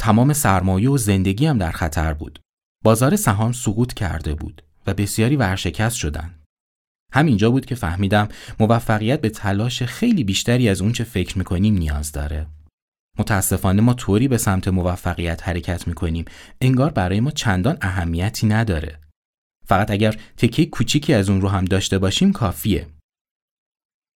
تمام 0.00 0.32
سرمایه 0.32 0.90
و 0.90 0.96
زندگیم 0.96 1.58
در 1.58 1.70
خطر 1.70 2.14
بود. 2.14 2.38
بازار 2.84 3.16
سهام 3.16 3.52
سقوط 3.52 3.94
کرده 3.94 4.34
بود 4.34 4.62
و 4.86 4.94
بسیاری 4.94 5.36
ورشکست 5.36 5.96
شدند. 5.96 6.44
همینجا 7.12 7.50
بود 7.50 7.66
که 7.66 7.74
فهمیدم 7.74 8.28
موفقیت 8.60 9.20
به 9.20 9.30
تلاش 9.30 9.82
خیلی 9.82 10.24
بیشتری 10.24 10.68
از 10.68 10.82
اونچه 10.82 11.04
فکر 11.04 11.38
می‌کنیم 11.38 11.74
نیاز 11.74 12.12
داره. 12.12 12.46
متاسفانه 13.18 13.82
ما 13.82 13.94
طوری 13.94 14.28
به 14.28 14.38
سمت 14.38 14.68
موفقیت 14.68 15.48
حرکت 15.48 15.88
می‌کنیم 15.88 16.24
انگار 16.60 16.90
برای 16.90 17.20
ما 17.20 17.30
چندان 17.30 17.78
اهمیتی 17.80 18.46
نداره. 18.46 19.00
فقط 19.66 19.90
اگر 19.90 20.16
تکه 20.36 20.66
کوچیکی 20.66 21.14
از 21.14 21.30
اون 21.30 21.40
رو 21.40 21.48
هم 21.48 21.64
داشته 21.64 21.98
باشیم 21.98 22.32
کافیه. 22.32 22.86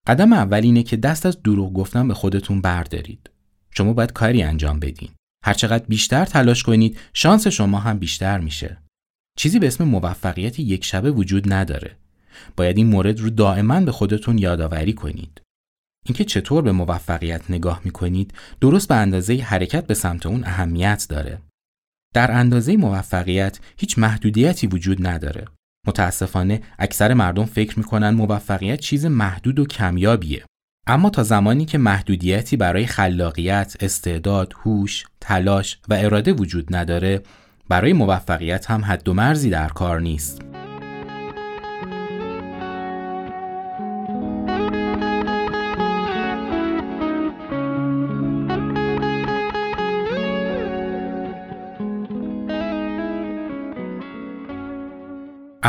قدم 0.06 0.32
اول 0.32 0.60
اینه 0.62 0.82
که 0.82 0.96
دست 0.96 1.26
از 1.26 1.42
دروغ 1.42 1.72
گفتن 1.72 2.08
به 2.08 2.14
خودتون 2.14 2.60
بردارید. 2.60 3.30
شما 3.70 3.92
باید 3.92 4.12
کاری 4.12 4.42
انجام 4.42 4.80
بدین. 4.80 5.10
هرچقدر 5.44 5.84
بیشتر 5.88 6.24
تلاش 6.24 6.62
کنید 6.62 6.98
شانس 7.12 7.46
شما 7.46 7.78
هم 7.78 7.98
بیشتر 7.98 8.38
میشه. 8.38 8.78
چیزی 9.38 9.58
به 9.58 9.66
اسم 9.66 9.84
موفقیت 9.84 10.60
یک 10.60 10.84
شبه 10.84 11.10
وجود 11.10 11.52
نداره. 11.52 11.96
باید 12.56 12.76
این 12.76 12.86
مورد 12.86 13.20
رو 13.20 13.30
دائما 13.30 13.80
به 13.80 13.92
خودتون 13.92 14.38
یادآوری 14.38 14.92
کنید. 14.92 15.42
اینکه 16.06 16.24
چطور 16.24 16.62
به 16.62 16.72
موفقیت 16.72 17.50
نگاه 17.50 17.80
می‌کنید 17.84 18.34
درست 18.60 18.88
به 18.88 18.94
اندازه 18.94 19.36
حرکت 19.36 19.86
به 19.86 19.94
سمت 19.94 20.26
اون 20.26 20.44
اهمیت 20.44 21.06
داره. 21.08 21.38
در 22.14 22.32
اندازه 22.32 22.76
موفقیت 22.76 23.60
هیچ 23.76 23.98
محدودیتی 23.98 24.66
وجود 24.66 25.06
نداره. 25.06 25.44
متاسفانه 25.86 26.60
اکثر 26.78 27.14
مردم 27.14 27.44
فکر 27.44 27.78
می‌کنن 27.78 28.10
موفقیت 28.10 28.80
چیز 28.80 29.06
محدود 29.06 29.58
و 29.58 29.66
کمیابیه. 29.66 30.44
اما 30.86 31.10
تا 31.10 31.22
زمانی 31.22 31.64
که 31.64 31.78
محدودیتی 31.78 32.56
برای 32.56 32.86
خلاقیت، 32.86 33.76
استعداد، 33.80 34.54
هوش، 34.64 35.04
تلاش 35.20 35.78
و 35.88 35.94
اراده 35.94 36.32
وجود 36.32 36.76
نداره، 36.76 37.22
برای 37.68 37.92
موفقیت 37.92 38.70
هم 38.70 38.84
حد 38.84 39.08
و 39.08 39.14
مرزی 39.14 39.50
در 39.50 39.68
کار 39.68 40.00
نیست. 40.00 40.42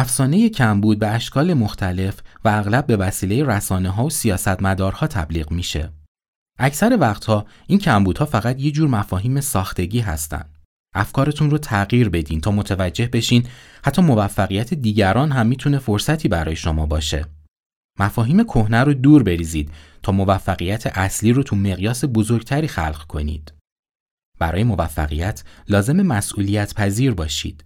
افسانه 0.03 0.50
کمبود 0.50 1.00
به 1.00 1.07
اشکال 1.07 1.53
مختلف 1.53 2.19
و 2.45 2.50
اغلب 2.50 2.88
به 2.88 2.98
وسیله 2.98 3.43
رسانه 3.43 3.89
ها 3.89 4.05
و 4.05 4.10
سیاستمدارها 4.10 5.07
تبلیغ 5.07 5.51
میشه. 5.51 5.93
اکثر 6.60 6.98
وقتها 7.00 7.45
این 7.67 7.79
کمبودها 7.79 8.25
فقط 8.25 8.60
یه 8.60 8.72
جور 8.72 8.89
مفاهیم 8.89 9.41
ساختگی 9.41 10.00
هستن. 10.00 10.45
افکارتون 10.95 11.50
رو 11.50 11.57
تغییر 11.57 12.10
بدین 12.10 12.41
تا 12.41 12.51
متوجه 12.51 13.07
بشین 13.07 13.48
حتی 13.86 14.01
موفقیت 14.01 14.74
دیگران 14.74 15.31
هم 15.31 15.48
می‌تونه 15.48 15.79
فرصتی 15.79 16.27
برای 16.27 16.55
شما 16.55 16.86
باشه. 16.86 17.25
مفاهیم 18.00 18.43
کهنه 18.43 18.83
رو 18.83 18.93
دور 18.93 19.24
بریزید 19.24 19.72
تا 20.03 20.12
موفقیت 20.12 20.98
اصلی 20.98 21.31
رو 21.31 21.43
تو 21.43 21.55
مقیاس 21.55 22.05
بزرگتری 22.05 22.67
خلق 22.67 23.03
کنید. 23.07 23.53
برای 24.39 24.63
موفقیت 24.63 25.43
لازم 25.69 26.01
مسئولیت 26.01 26.74
پذیر 26.74 27.13
باشید. 27.13 27.65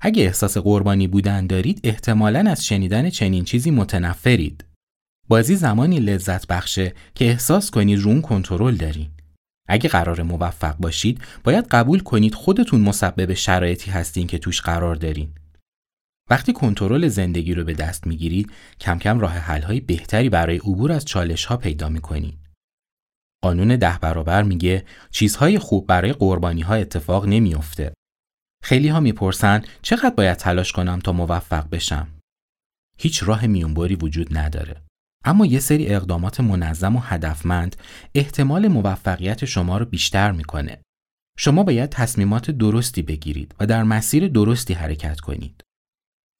اگه 0.00 0.22
احساس 0.22 0.58
قربانی 0.58 1.06
بودن 1.06 1.46
دارید 1.46 1.80
احتمالا 1.84 2.50
از 2.50 2.66
شنیدن 2.66 3.10
چنین 3.10 3.44
چیزی 3.44 3.70
متنفرید. 3.70 4.64
بازی 5.28 5.56
زمانی 5.56 6.00
لذت 6.00 6.46
بخشه 6.46 6.94
که 7.14 7.24
احساس 7.24 7.70
کنید 7.70 7.98
رو 7.98 8.20
کنترل 8.20 8.76
دارین. 8.76 9.10
اگه 9.68 9.88
قرار 9.88 10.22
موفق 10.22 10.76
باشید 10.76 11.20
باید 11.44 11.66
قبول 11.66 12.00
کنید 12.00 12.34
خودتون 12.34 12.80
مسبب 12.80 13.34
شرایطی 13.34 13.90
هستین 13.90 14.26
که 14.26 14.38
توش 14.38 14.60
قرار 14.60 14.94
دارین. 14.94 15.28
وقتی 16.30 16.52
کنترل 16.52 17.08
زندگی 17.08 17.54
رو 17.54 17.64
به 17.64 17.74
دست 17.74 18.06
می‌گیرید 18.06 18.52
کم 18.80 18.98
کم 18.98 19.20
راه 19.20 19.32
حل‌های 19.32 19.80
بهتری 19.80 20.28
برای 20.28 20.56
عبور 20.56 20.92
از 20.92 21.04
چالش 21.04 21.44
ها 21.44 21.56
پیدا 21.56 21.88
می‌کنید. 21.88 22.38
قانون 23.42 23.76
ده 23.76 23.98
برابر 23.98 24.42
میگه 24.42 24.84
چیزهای 25.10 25.58
خوب 25.58 25.86
برای 25.86 26.12
قربانی 26.12 26.60
ها 26.60 26.74
اتفاق 26.74 27.26
نمیافته 27.26 27.92
خیلی 28.64 28.88
ها 28.88 29.00
می‌پرسن 29.00 29.62
چقدر 29.82 30.14
باید 30.14 30.36
تلاش 30.36 30.72
کنم 30.72 30.98
تا 30.98 31.12
موفق 31.12 31.68
بشم؟ 31.70 32.08
هیچ 32.98 33.22
راه 33.22 33.46
میونبری 33.46 33.94
وجود 33.94 34.38
نداره. 34.38 34.82
اما 35.24 35.46
یه 35.46 35.58
سری 35.58 35.94
اقدامات 35.94 36.40
منظم 36.40 36.96
و 36.96 37.00
هدفمند 37.00 37.76
احتمال 38.14 38.68
موفقیت 38.68 39.44
شما 39.44 39.78
رو 39.78 39.84
بیشتر 39.84 40.32
می‌کنه. 40.32 40.78
شما 41.38 41.62
باید 41.62 41.90
تصمیمات 41.90 42.50
درستی 42.50 43.02
بگیرید 43.02 43.54
و 43.60 43.66
در 43.66 43.82
مسیر 43.82 44.28
درستی 44.28 44.74
حرکت 44.74 45.20
کنید. 45.20 45.62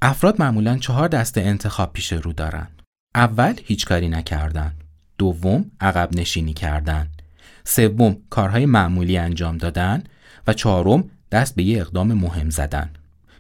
افراد 0.03 0.41
معمولا 0.41 0.79
چهار 0.79 1.09
دسته 1.09 1.41
انتخاب 1.41 1.93
پیش 1.93 2.13
رو 2.13 2.33
دارن. 2.33 2.69
اول 3.15 3.55
هیچ 3.65 3.87
کاری 3.87 4.09
نکردن. 4.09 4.75
دوم 5.19 5.71
عقب 5.81 6.09
نشینی 6.17 6.53
کردن. 6.53 7.11
سوم 7.65 8.17
کارهای 8.31 8.67
معمولی 8.67 9.19
انجام 9.19 9.59
دادن 9.59 10.05
و 10.47 10.53
چهارم 10.53 11.11
دست 11.35 11.55
به 11.55 11.63
یه 11.63 11.81
اقدام 11.81 12.13
مهم 12.13 12.51
زدن. 12.51 12.91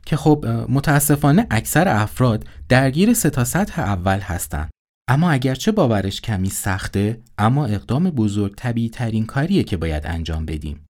که 0.07 0.17
خب 0.17 0.47
متاسفانه 0.69 1.47
اکثر 1.51 1.89
افراد 1.89 2.47
درگیر 2.69 3.15
سه 3.15 3.31
تا 3.31 3.45
سطح 3.45 3.81
اول 3.81 4.19
هستن. 4.19 4.69
اما 5.09 5.31
اگرچه 5.31 5.73
باورش 5.73 6.21
کمی 6.21 6.49
سخته 6.49 7.21
اما 7.39 7.67
اقدام 7.67 8.11
بزرگ 8.11 8.55
طبیعی 8.55 8.89
ترین 8.89 9.27
کاریه 9.27 9.65
که 9.65 9.77
باید 9.77 10.07
انجام 10.07 10.47
بدیم. 10.47 10.87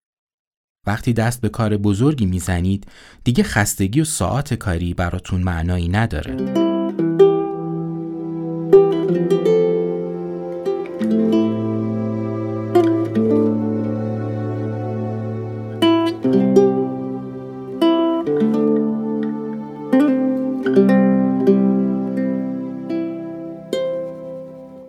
وقتی 0.86 1.12
دست 1.12 1.40
به 1.40 1.48
کار 1.48 1.76
بزرگی 1.76 2.26
می‌زنید 2.26 2.86
دیگه 3.24 3.44
خستگی 3.44 4.00
و 4.00 4.04
ساعت 4.04 4.54
کاری 4.54 4.94
براتون 4.94 5.42
معنایی 5.42 5.88
نداره. 5.88 6.36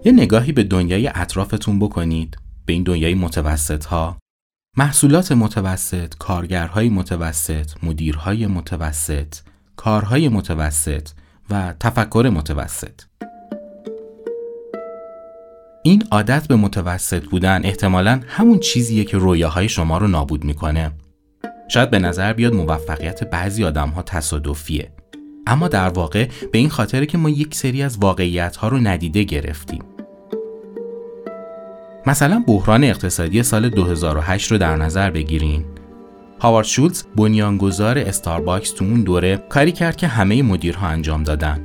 یه 0.06 0.12
نگاهی 0.12 0.52
به 0.52 0.64
دنیای 0.64 1.12
اطرافتون 1.16 1.80
بکنید. 1.80 2.38
به 2.66 2.74
این 2.74 2.84
دنیای 2.84 3.14
متوسط 3.14 3.86
ها 3.86 4.18
محصولات 4.78 5.32
متوسط، 5.32 6.14
کارگرهای 6.20 6.90
متوسط، 6.90 7.72
مدیرهای 7.84 8.48
متوسط، 8.48 9.36
کارهای 9.76 10.30
متوسط 10.30 11.10
و 11.50 11.74
تفکر 11.80 12.32
متوسط. 12.34 13.02
این 15.84 16.04
عادت 16.12 16.48
به 16.48 16.56
متوسط 16.56 17.26
بودن 17.26 17.62
احتمالا 17.66 18.22
همون 18.28 18.60
چیزیه 18.60 19.04
که 19.04 19.18
رویاهای 19.18 19.70
شما 19.70 19.98
رو 19.98 20.08
نابود 20.08 20.44
می‌کنه. 20.44 20.92
شاید 21.68 21.90
به 21.90 22.00
نظر 22.00 22.34
بیاد 22.34 22.54
موفقیت 22.54 23.24
بعضی 23.24 23.64
آدم 23.64 23.90
ها 23.90 24.02
تصادفیه. 24.02 24.92
اما 25.48 25.68
در 25.68 25.90
واقع 25.90 26.30
به 26.52 26.58
این 26.58 26.70
خاطره 26.70 27.06
که 27.06 27.18
ما 27.18 27.30
یک 27.30 27.56
سری 27.56 27.84
از 27.84 27.98
واقعیت 27.98 28.56
ها 28.56 28.68
رو 28.68 28.78
ندیده 28.78 29.24
گرفتیم. 29.24 29.95
مثلا 32.08 32.44
بحران 32.48 32.84
اقتصادی 32.84 33.44
سال 33.44 33.70
2008 33.70 34.52
رو 34.52 34.58
در 34.58 34.76
نظر 34.76 35.12
بگیرین. 35.12 35.66
هاوارد 36.40 36.68
شولز 36.68 37.04
بنیانگذار 37.16 37.98
استارباکس 37.98 38.72
تو 38.72 38.86
اون 38.86 39.02
دوره 39.02 39.38
کاری 39.38 39.72
کرد 39.72 39.96
که 39.96 40.08
همه 40.08 40.44
مدیرها 40.44 40.88
انجام 40.88 41.24
دادن. 41.24 41.62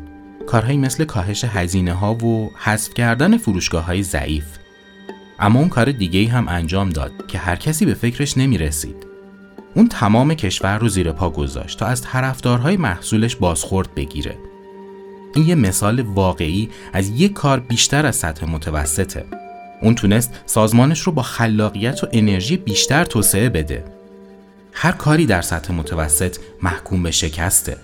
کارهایی 0.46 0.78
مثل 0.78 1.04
کاهش 1.04 1.44
هزینه 1.44 1.92
ها 1.92 2.14
و 2.14 2.50
حذف 2.56 2.94
کردن 2.94 3.36
فروشگاه 3.36 3.84
های 3.84 4.02
ضعیف. 4.02 4.44
اما 5.38 5.58
اون 5.58 5.68
کار 5.68 5.92
دیگه 5.92 6.28
هم 6.28 6.48
انجام 6.48 6.88
داد 6.88 7.12
که 7.28 7.38
هر 7.38 7.56
کسی 7.56 7.86
به 7.86 7.94
فکرش 7.94 8.38
نمی 8.38 8.58
رسید. 8.58 9.06
اون 9.74 9.88
تمام 9.88 10.34
کشور 10.34 10.78
رو 10.78 10.88
زیر 10.88 11.12
پا 11.12 11.30
گذاشت 11.30 11.78
تا 11.78 11.86
از 11.86 12.02
طرفدارهای 12.02 12.76
محصولش 12.76 13.36
بازخورد 13.36 13.94
بگیره. 13.94 14.38
این 15.34 15.46
یه 15.46 15.54
مثال 15.54 16.00
واقعی 16.00 16.70
از 16.92 17.08
یک 17.20 17.32
کار 17.32 17.60
بیشتر 17.60 18.06
از 18.06 18.16
سطح 18.16 18.50
متوسطه. 18.50 19.39
اون 19.82 19.94
تونست 19.94 20.40
سازمانش 20.46 21.00
رو 21.00 21.12
با 21.12 21.22
خلاقیت 21.22 22.04
و 22.04 22.08
انرژی 22.12 22.56
بیشتر 22.56 23.04
توسعه 23.04 23.48
بده. 23.48 23.84
هر 24.72 24.92
کاری 24.92 25.26
در 25.26 25.42
سطح 25.42 25.72
متوسط 25.72 26.36
محکوم 26.62 27.02
به 27.02 27.10
شکسته. 27.10 27.76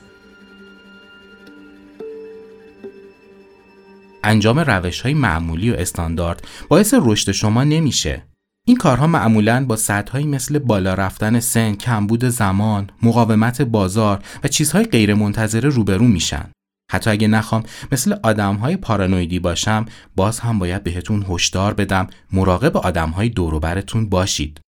انجام 4.24 4.58
روش 4.58 5.00
های 5.00 5.14
معمولی 5.14 5.70
و 5.70 5.74
استاندارد 5.74 6.46
باعث 6.68 6.94
رشد 7.02 7.32
شما 7.32 7.64
نمیشه. 7.64 8.22
این 8.68 8.76
کارها 8.76 9.06
معمولا 9.06 9.64
با 9.64 9.76
سطحهایی 9.76 10.26
مثل 10.26 10.58
بالا 10.58 10.94
رفتن 10.94 11.40
سن، 11.40 11.74
کمبود 11.74 12.24
زمان، 12.24 12.90
مقاومت 13.02 13.62
بازار 13.62 14.22
و 14.44 14.48
چیزهای 14.48 14.84
غیرمنتظره 14.84 15.68
روبرو 15.68 16.06
میشن. 16.06 16.50
حتی 16.90 17.10
اگه 17.10 17.28
نخوام 17.28 17.64
مثل 17.92 18.16
آدم 18.22 18.54
های 18.56 18.76
پارانویدی 18.76 19.38
باشم 19.38 19.86
باز 20.16 20.40
هم 20.40 20.58
باید 20.58 20.84
بهتون 20.84 21.26
هشدار 21.28 21.74
بدم 21.74 22.06
مراقب 22.32 22.76
آدم 22.76 23.10
های 23.10 23.28
دوروبرتون 23.28 24.08
باشید. 24.08 24.60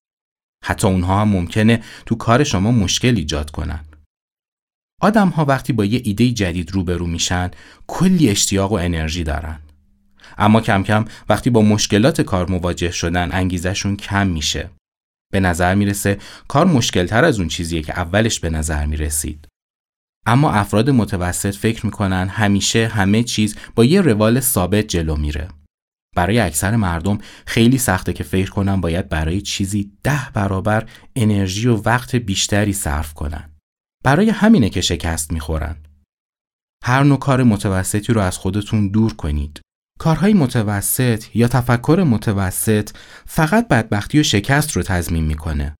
حتی 0.64 0.86
اونها 0.86 1.20
هم 1.20 1.28
ممکنه 1.28 1.82
تو 2.06 2.14
کار 2.14 2.44
شما 2.44 2.70
مشکل 2.70 3.16
ایجاد 3.16 3.50
کنن. 3.50 3.84
آدم 5.00 5.28
ها 5.28 5.44
وقتی 5.44 5.72
با 5.72 5.84
یه 5.84 6.00
ایده 6.04 6.30
جدید 6.30 6.72
روبرو 6.72 7.06
میشن 7.06 7.50
کلی 7.86 8.30
اشتیاق 8.30 8.72
و 8.72 8.74
انرژی 8.74 9.24
دارن. 9.24 9.60
اما 10.38 10.60
کم 10.60 10.82
کم 10.82 11.04
وقتی 11.28 11.50
با 11.50 11.62
مشکلات 11.62 12.20
کار 12.20 12.50
مواجه 12.50 12.90
شدن 12.90 13.28
انگیزشون 13.32 13.96
کم 13.96 14.26
میشه. 14.26 14.70
به 15.32 15.40
نظر 15.40 15.74
می‌رسه 15.74 16.18
کار 16.48 16.66
مشکلتر 16.66 17.24
از 17.24 17.38
اون 17.38 17.48
چیزیه 17.48 17.82
که 17.82 17.98
اولش 17.98 18.40
به 18.40 18.50
نظر 18.50 18.86
می‌رسید. 18.86 19.46
اما 20.28 20.52
افراد 20.52 20.90
متوسط 20.90 21.54
فکر 21.54 21.86
می‌کنن 21.86 22.28
همیشه 22.28 22.88
همه 22.88 23.22
چیز 23.22 23.56
با 23.74 23.84
یه 23.84 24.00
روال 24.00 24.40
ثابت 24.40 24.86
جلو 24.86 25.16
میره. 25.16 25.48
برای 26.16 26.38
اکثر 26.38 26.76
مردم 26.76 27.18
خیلی 27.46 27.78
سخته 27.78 28.12
که 28.12 28.24
فکر 28.24 28.50
کنن 28.50 28.80
باید 28.80 29.08
برای 29.08 29.40
چیزی 29.40 29.92
ده 30.02 30.30
برابر 30.34 30.88
انرژی 31.16 31.68
و 31.68 31.76
وقت 31.76 32.16
بیشتری 32.16 32.72
صرف 32.72 33.14
کنن. 33.14 33.50
برای 34.04 34.30
همینه 34.30 34.70
که 34.70 34.80
شکست 34.80 35.32
می‌خورن. 35.32 35.76
هر 36.84 37.02
نوع 37.02 37.18
کار 37.18 37.42
متوسطی 37.42 38.12
رو 38.12 38.20
از 38.20 38.38
خودتون 38.38 38.88
دور 38.88 39.14
کنید. 39.14 39.60
کارهای 39.98 40.34
متوسط 40.34 41.24
یا 41.36 41.48
تفکر 41.48 42.04
متوسط 42.06 42.90
فقط 43.26 43.68
بدبختی 43.68 44.20
و 44.20 44.22
شکست 44.22 44.72
رو 44.72 44.82
تضمین 44.82 45.24
می‌کنه. 45.24 45.74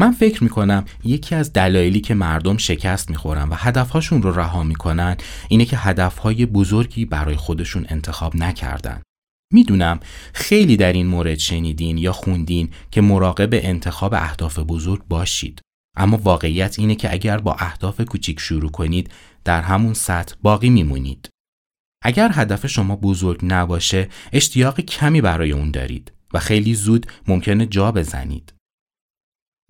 من 0.00 0.12
فکر 0.12 0.44
می‌کنم 0.44 0.84
یکی 1.04 1.34
از 1.34 1.52
دلایلی 1.52 2.00
که 2.00 2.14
مردم 2.14 2.56
شکست 2.56 3.10
می‌خورن 3.10 3.48
و 3.48 3.54
هدفهاشون 3.54 4.22
رو 4.22 4.32
رها 4.32 4.62
می‌کنن 4.62 5.16
اینه 5.48 5.64
که 5.64 5.76
هدفهای 5.76 6.46
بزرگی 6.46 7.04
برای 7.04 7.36
خودشون 7.36 7.86
انتخاب 7.88 8.36
نکردن. 8.36 9.02
می‌دونم 9.52 10.00
خیلی 10.34 10.76
در 10.76 10.92
این 10.92 11.06
مورد 11.06 11.38
شنیدین 11.38 11.98
یا 11.98 12.12
خوندین 12.12 12.70
که 12.90 13.00
مراقب 13.00 13.48
انتخاب 13.52 14.14
اهداف 14.14 14.58
بزرگ 14.58 15.02
باشید. 15.08 15.60
اما 15.96 16.16
واقعیت 16.16 16.78
اینه 16.78 16.94
که 16.94 17.12
اگر 17.12 17.38
با 17.38 17.54
اهداف 17.58 18.00
کوچیک 18.00 18.40
شروع 18.40 18.70
کنید 18.70 19.10
در 19.44 19.62
همون 19.62 19.94
سطح 19.94 20.34
باقی 20.42 20.70
میمونید. 20.70 21.28
اگر 22.02 22.30
هدف 22.32 22.66
شما 22.66 22.96
بزرگ 22.96 23.40
نباشه 23.42 24.08
اشتیاق 24.32 24.80
کمی 24.80 25.20
برای 25.20 25.52
اون 25.52 25.70
دارید 25.70 26.12
و 26.32 26.38
خیلی 26.38 26.74
زود 26.74 27.06
ممکنه 27.28 27.66
جا 27.66 27.92
بزنید. 27.92 28.53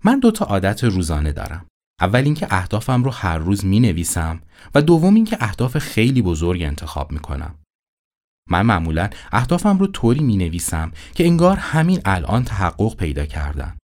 من 0.05 0.19
دو 0.19 0.31
تا 0.31 0.45
عادت 0.45 0.83
روزانه 0.83 1.31
دارم. 1.31 1.67
اول 2.01 2.23
اینکه 2.23 2.47
اهدافم 2.49 3.03
رو 3.03 3.11
هر 3.11 3.37
روز 3.37 3.65
می 3.65 3.79
نویسم 3.79 4.41
و 4.75 4.81
دوم 4.81 5.15
اینکه 5.15 5.37
اهداف 5.39 5.77
خیلی 5.77 6.21
بزرگ 6.21 6.61
انتخاب 6.61 7.11
می 7.11 7.19
کنم. 7.19 7.55
من 8.49 8.61
معمولا 8.61 9.09
اهدافم 9.31 9.77
رو 9.77 9.87
طوری 9.87 10.19
می 10.19 10.37
نویسم 10.37 10.91
که 11.15 11.25
انگار 11.25 11.57
همین 11.57 12.01
الان 12.05 12.43
تحقق 12.43 12.95
پیدا 12.95 13.25
کردن. 13.25 13.77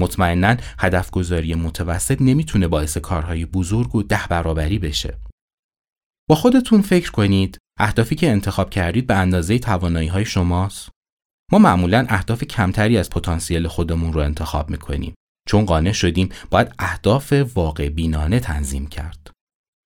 مطمئنا 0.00 0.56
هدف 0.78 1.10
گذاری 1.10 1.54
متوسط 1.54 2.22
نمی‌تونه 2.22 2.68
باعث 2.68 2.98
کارهای 2.98 3.46
بزرگ 3.46 3.94
و 3.94 4.02
ده 4.02 4.26
برابری 4.28 4.78
بشه. 4.78 5.18
با 6.28 6.34
خودتون 6.34 6.82
فکر 6.82 7.10
کنید 7.10 7.58
اهدافی 7.78 8.14
که 8.14 8.30
انتخاب 8.30 8.70
کردید 8.70 9.06
به 9.06 9.14
اندازه 9.14 9.58
توانایی 9.58 10.08
های 10.08 10.24
شماست؟ 10.24 10.88
ما 11.52 11.58
معمولا 11.58 12.06
اهداف 12.08 12.44
کمتری 12.44 12.98
از 12.98 13.10
پتانسیل 13.10 13.68
خودمون 13.68 14.12
رو 14.12 14.20
انتخاب 14.20 14.70
می‌کنیم 14.70 15.14
چون 15.50 15.64
قانع 15.64 15.92
شدیم 15.92 16.28
باید 16.50 16.74
اهداف 16.78 17.32
واقع 17.54 17.88
بینانه 17.88 18.40
تنظیم 18.40 18.86
کرد. 18.86 19.30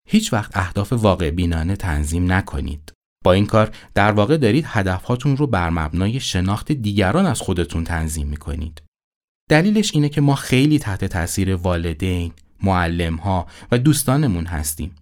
هیچ 0.08 0.32
وقت 0.32 0.56
اهداف 0.56 0.92
واقع 0.92 1.30
بینانه 1.30 1.76
تنظیم 1.76 2.32
نکنید. 2.32 2.92
با 3.24 3.32
این 3.32 3.46
کار 3.46 3.76
در 3.94 4.12
واقع 4.12 4.36
دارید 4.36 4.64
هدفهاتون 4.68 5.36
رو 5.36 5.46
بر 5.46 5.70
مبنای 5.70 6.20
شناخت 6.20 6.72
دیگران 6.72 7.26
از 7.26 7.40
خودتون 7.40 7.84
تنظیم 7.84 8.26
می‌کنید. 8.26 8.82
دلیلش 9.50 9.94
اینه 9.94 10.08
که 10.08 10.20
ما 10.20 10.34
خیلی 10.34 10.78
تحت 10.78 11.04
تاثیر 11.04 11.54
والدین، 11.54 12.32
معلم 12.62 13.20
و 13.72 13.78
دوستانمون 13.78 14.46
هستیم. 14.46 14.94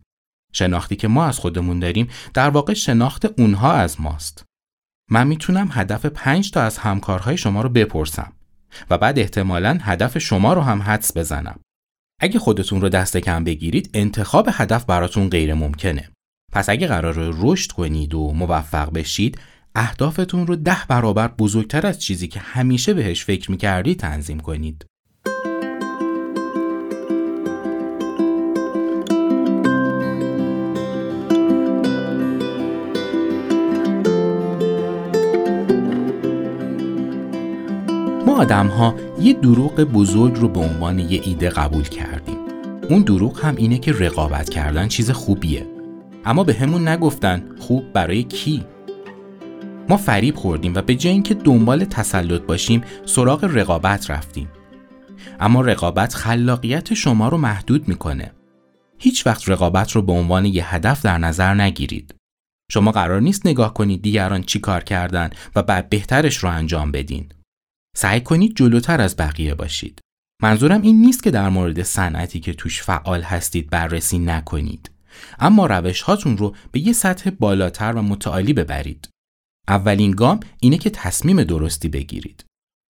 شناختی 0.52 0.96
که 0.96 1.08
ما 1.08 1.24
از 1.24 1.38
خودمون 1.38 1.78
داریم 1.78 2.08
در 2.34 2.50
واقع 2.50 2.74
شناخت 2.74 3.40
اونها 3.40 3.72
از 3.72 4.00
ماست. 4.00 4.44
من 5.10 5.26
می‌تونم 5.26 5.68
هدف 5.72 6.06
پنج 6.06 6.50
تا 6.50 6.62
از 6.62 6.78
همکارهای 6.78 7.36
شما 7.36 7.62
رو 7.62 7.68
بپرسم 7.68 8.32
و 8.90 8.98
بعد 8.98 9.18
احتمالا 9.18 9.78
هدف 9.82 10.18
شما 10.18 10.52
رو 10.52 10.60
هم 10.60 10.82
حدس 10.82 11.16
بزنم. 11.16 11.60
اگه 12.20 12.38
خودتون 12.38 12.80
رو 12.80 12.88
دست 12.88 13.16
کم 13.16 13.44
بگیرید 13.44 13.90
انتخاب 13.94 14.48
هدف 14.52 14.84
براتون 14.84 15.28
غیر 15.28 15.54
ممکنه. 15.54 16.10
پس 16.52 16.68
اگه 16.68 16.86
قرار 16.86 17.14
رشد 17.18 17.72
کنید 17.72 18.14
و 18.14 18.32
موفق 18.32 18.92
بشید 18.92 19.38
اهدافتون 19.74 20.46
رو 20.46 20.56
ده 20.56 20.86
برابر 20.88 21.28
بزرگتر 21.28 21.86
از 21.86 21.98
چیزی 22.02 22.28
که 22.28 22.40
همیشه 22.40 22.94
بهش 22.94 23.24
فکر 23.24 23.50
می‌کردید 23.50 24.00
تنظیم 24.00 24.40
کنید. 24.40 24.86
آدم 38.42 38.66
ها 38.66 38.94
یه 39.20 39.32
دروغ 39.32 39.80
بزرگ 39.80 40.36
رو 40.36 40.48
به 40.48 40.60
عنوان 40.60 40.98
یه 40.98 41.20
ایده 41.24 41.50
قبول 41.50 41.82
کردیم. 41.82 42.36
اون 42.90 43.02
دروغ 43.02 43.44
هم 43.44 43.56
اینه 43.56 43.78
که 43.78 43.92
رقابت 43.92 44.48
کردن 44.50 44.88
چیز 44.88 45.10
خوبیه. 45.10 45.66
اما 46.24 46.44
به 46.44 46.54
همون 46.54 46.88
نگفتن 46.88 47.44
خوب 47.58 47.92
برای 47.92 48.22
کی؟ 48.22 48.64
ما 49.88 49.96
فریب 49.96 50.36
خوردیم 50.36 50.74
و 50.74 50.82
به 50.82 50.94
جای 50.94 51.12
اینکه 51.12 51.34
دنبال 51.34 51.84
تسلط 51.84 52.42
باشیم 52.42 52.82
سراغ 53.06 53.44
رقابت 53.44 54.10
رفتیم. 54.10 54.48
اما 55.40 55.60
رقابت 55.60 56.14
خلاقیت 56.14 56.94
شما 56.94 57.28
رو 57.28 57.38
محدود 57.38 57.88
می‌کنه. 57.88 58.32
هیچ 58.98 59.26
وقت 59.26 59.48
رقابت 59.48 59.92
رو 59.92 60.02
به 60.02 60.12
عنوان 60.12 60.44
یه 60.44 60.74
هدف 60.74 61.02
در 61.02 61.18
نظر 61.18 61.54
نگیرید. 61.54 62.14
شما 62.70 62.92
قرار 62.92 63.20
نیست 63.20 63.46
نگاه 63.46 63.74
کنید 63.74 64.02
دیگران 64.02 64.42
چی 64.42 64.58
کار 64.58 64.84
کردن 64.84 65.30
و 65.56 65.62
بعد 65.62 65.88
بهترش 65.88 66.36
رو 66.36 66.48
انجام 66.50 66.92
بدین. 66.92 67.28
سعی 67.96 68.20
کنید 68.20 68.56
جلوتر 68.56 69.00
از 69.00 69.16
بقیه 69.16 69.54
باشید. 69.54 70.00
منظورم 70.42 70.82
این 70.82 71.00
نیست 71.00 71.22
که 71.22 71.30
در 71.30 71.48
مورد 71.48 71.82
صنعتی 71.82 72.40
که 72.40 72.54
توش 72.54 72.82
فعال 72.82 73.22
هستید 73.22 73.70
بررسی 73.70 74.18
نکنید. 74.18 74.90
اما 75.38 75.66
روش 75.66 76.00
هاتون 76.00 76.36
رو 76.36 76.54
به 76.72 76.80
یه 76.80 76.92
سطح 76.92 77.30
بالاتر 77.30 77.92
و 77.92 78.02
متعالی 78.02 78.52
ببرید. 78.52 79.08
اولین 79.68 80.10
گام 80.10 80.40
اینه 80.60 80.78
که 80.78 80.90
تصمیم 80.90 81.44
درستی 81.44 81.88
بگیرید. 81.88 82.44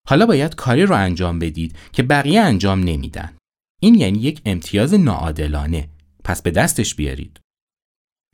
حالا 0.08 0.26
باید 0.26 0.54
کاری 0.54 0.82
رو 0.82 0.94
انجام 0.94 1.38
بدید 1.38 1.76
که 1.92 2.02
بقیه 2.02 2.40
انجام 2.40 2.80
نمیدن. 2.80 3.36
این 3.82 3.94
یعنی 3.94 4.18
یک 4.18 4.42
امتیاز 4.44 4.94
ناعادلانه. 4.94 5.88
پس 6.24 6.42
به 6.42 6.50
دستش 6.50 6.94
بیارید. 6.94 7.40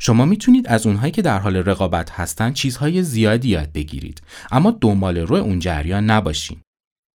شما 0.01 0.25
می‌تونید 0.25 0.69
از 0.69 0.87
اونهایی 0.87 1.13
که 1.13 1.23
در 1.23 1.39
حال 1.39 1.57
رقابت 1.57 2.11
هستن 2.11 2.53
چیزهای 2.53 3.03
زیادی 3.03 3.49
یاد 3.49 3.73
بگیرید 3.73 4.23
اما 4.51 4.71
دنبال 4.81 5.19
روی 5.19 5.41
اون 5.41 5.59
جریان 5.59 6.05
نباشین. 6.11 6.61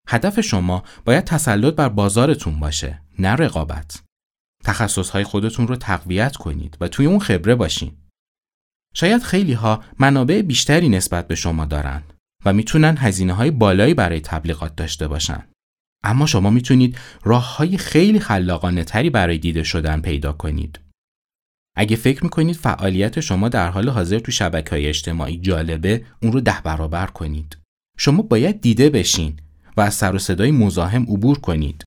هدف 0.07 0.41
شما 0.41 0.83
باید 1.05 1.23
تسلط 1.23 1.75
بر 1.75 1.89
بازارتون 1.89 2.59
باشه 2.59 3.01
نه 3.19 3.29
رقابت. 3.29 4.03
تخصصهای 4.63 5.23
خودتون 5.23 5.67
رو 5.67 5.75
تقویت 5.75 6.35
کنید 6.35 6.77
و 6.81 6.87
توی 6.87 7.05
اون 7.05 7.19
خبره 7.19 7.55
باشین. 7.55 7.91
شاید 8.95 9.23
خیلی 9.23 9.53
ها 9.53 9.83
منابع 9.99 10.41
بیشتری 10.41 10.89
نسبت 10.89 11.27
به 11.27 11.35
شما 11.35 11.65
دارن 11.65 12.03
و 12.45 12.53
می‌تونن 12.53 12.97
هزینه 12.97 13.33
های 13.33 13.51
بالایی 13.51 13.93
برای 13.93 14.19
تبلیغات 14.19 14.75
داشته 14.75 15.07
باشن. 15.07 15.43
اما 16.03 16.25
شما 16.25 16.49
می‌تونید 16.49 16.97
راه 17.23 17.57
های 17.57 17.77
خیلی 17.77 18.19
خلاقانه 18.19 18.83
تری 18.83 19.09
برای 19.09 19.37
دیده 19.37 19.63
شدن 19.63 20.01
پیدا 20.01 20.33
کنید. 20.33 20.79
اگه 21.75 21.95
فکر 21.95 22.23
می‌کنید 22.23 22.55
فعالیت 22.55 23.19
شما 23.19 23.49
در 23.49 23.69
حال 23.69 23.89
حاضر 23.89 24.19
تو 24.19 24.31
شبکه 24.31 24.69
های 24.69 24.87
اجتماعی 24.87 25.37
جالبه 25.37 26.05
اون 26.21 26.31
رو 26.31 26.41
ده 26.41 26.61
برابر 26.63 27.07
کنید. 27.07 27.57
شما 27.97 28.21
باید 28.21 28.61
دیده 28.61 28.89
بشین 28.89 29.39
و 29.77 29.81
از 29.81 29.93
سر 29.93 30.15
و 30.15 30.19
صدای 30.19 30.51
مزاحم 30.51 31.03
عبور 31.03 31.39
کنید. 31.39 31.83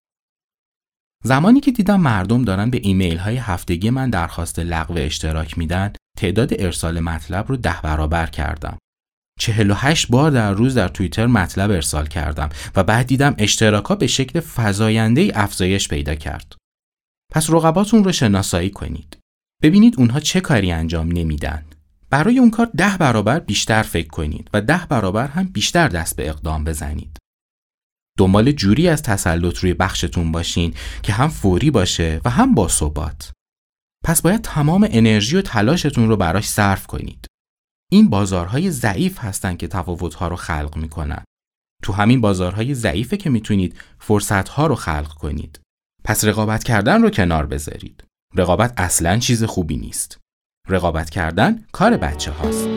زمانی 1.25 1.61
که 1.61 1.73
دیدم 1.73 2.01
مردم 2.01 2.43
دارن 2.43 2.71
به 2.71 2.81
ایمیل 2.83 3.17
های 3.17 3.37
هفتگی 3.37 3.91
من 3.91 4.11
درخواست 4.11 4.59
لغو 4.59 4.95
اشتراک 4.97 5.59
میدن 5.59 5.93
تعداد 6.19 6.51
ارسال 6.59 7.01
مطلب 7.01 7.49
رو 7.49 7.57
ده 7.57 7.81
برابر 7.83 8.27
کردم 8.27 8.79
48 9.41 10.09
بار 10.11 10.31
در 10.31 10.53
روز 10.53 10.75
در 10.75 10.89
توییتر 10.89 11.27
مطلب 11.27 11.71
ارسال 11.71 12.07
کردم 12.07 12.49
و 12.77 12.85
بعد 12.85 13.07
دیدم 13.07 13.35
اشتراکا 13.39 13.95
به 13.95 14.07
شکل 14.07 14.41
فزاینده 14.41 15.33
افزایش 15.35 15.89
پیدا 15.89 16.15
کرد. 16.15 16.57
پس 17.33 17.51
رقباتون 17.51 18.05
رو 18.05 18.13
شناسایی 18.13 18.71
کنید. 18.71 19.19
ببینید 19.63 19.95
اونها 19.99 20.21
چه 20.21 20.41
کاری 20.41 20.73
انجام 20.73 21.09
نمیدن. 21.13 21.65
برای 22.11 22.39
اون 22.39 22.51
کار 22.51 22.71
ده 22.77 22.97
برابر 22.97 23.41
بیشتر 23.41 23.83
فکر 23.83 24.09
کنید 24.09 24.51
و 24.53 24.61
ده 24.61 24.87
برابر 24.87 25.29
هم 25.29 25.45
بیشتر 25.45 25.89
دست 25.89 26.17
به 26.17 26.29
اقدام 26.29 26.65
بزنید. 26.65 27.17
دنبال 28.19 28.53
جوری 28.53 28.89
از 28.89 29.03
تسلط 29.03 29.59
روی 29.59 29.75
بخشتون 29.75 30.33
باشین 30.33 30.75
که 31.03 31.13
هم 31.13 31.29
فوری 31.29 31.71
باشه 31.71 32.21
و 32.25 32.31
هم 32.31 32.55
با 32.55 32.69
ثبات. 32.69 33.33
پس 34.05 34.23
باید 34.23 34.43
تمام 34.43 34.89
انرژی 34.91 35.37
و 35.37 35.43
تلاشتون 35.43 36.09
رو 36.09 36.17
براش 36.17 36.49
صرف 36.49 36.87
کنید. 36.87 37.27
این 37.93 38.11
بازارهای 38.11 38.71
ضعیف 38.71 39.19
هستن 39.19 39.57
که 39.57 39.69
تفاوتها 39.69 40.29
رو 40.29 40.37
خلق 40.37 40.77
می‌کنن. 40.77 41.25
تو 41.83 41.93
همین 41.93 42.21
بازارهای 42.21 42.75
ضعیفه 42.75 43.17
که 43.17 43.31
می‌تونید 43.31 43.79
فرصتها 43.99 44.67
رو 44.67 44.75
خلق 44.75 45.15
کنید. 45.15 45.61
پس 46.05 46.25
رقابت 46.25 46.65
کردن 46.65 47.03
رو 47.03 47.11
کنار 47.11 47.47
بذارید. 47.47 48.05
رقابت 48.35 48.73
اصلا 48.77 49.19
چیز 49.19 49.45
خوبی 49.45 49.77
نیست. 49.77 50.19
رقابت 50.69 51.11
کردن 51.11 51.65
کار 51.73 51.97
بچه 51.97 52.31
هاست. 52.31 52.76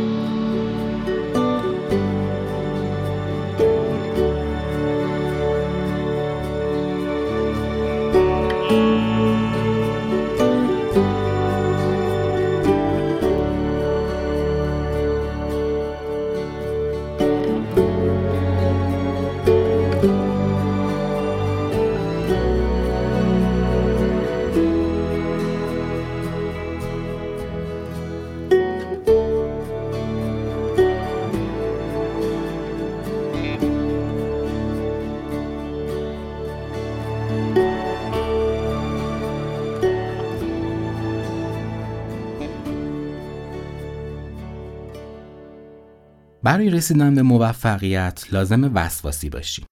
رسیدن 46.80 47.16
به 47.16 47.22
موفقیت 47.22 48.26
لازم 48.32 48.72
وسواسی 48.74 49.30
باشی. 49.30 49.66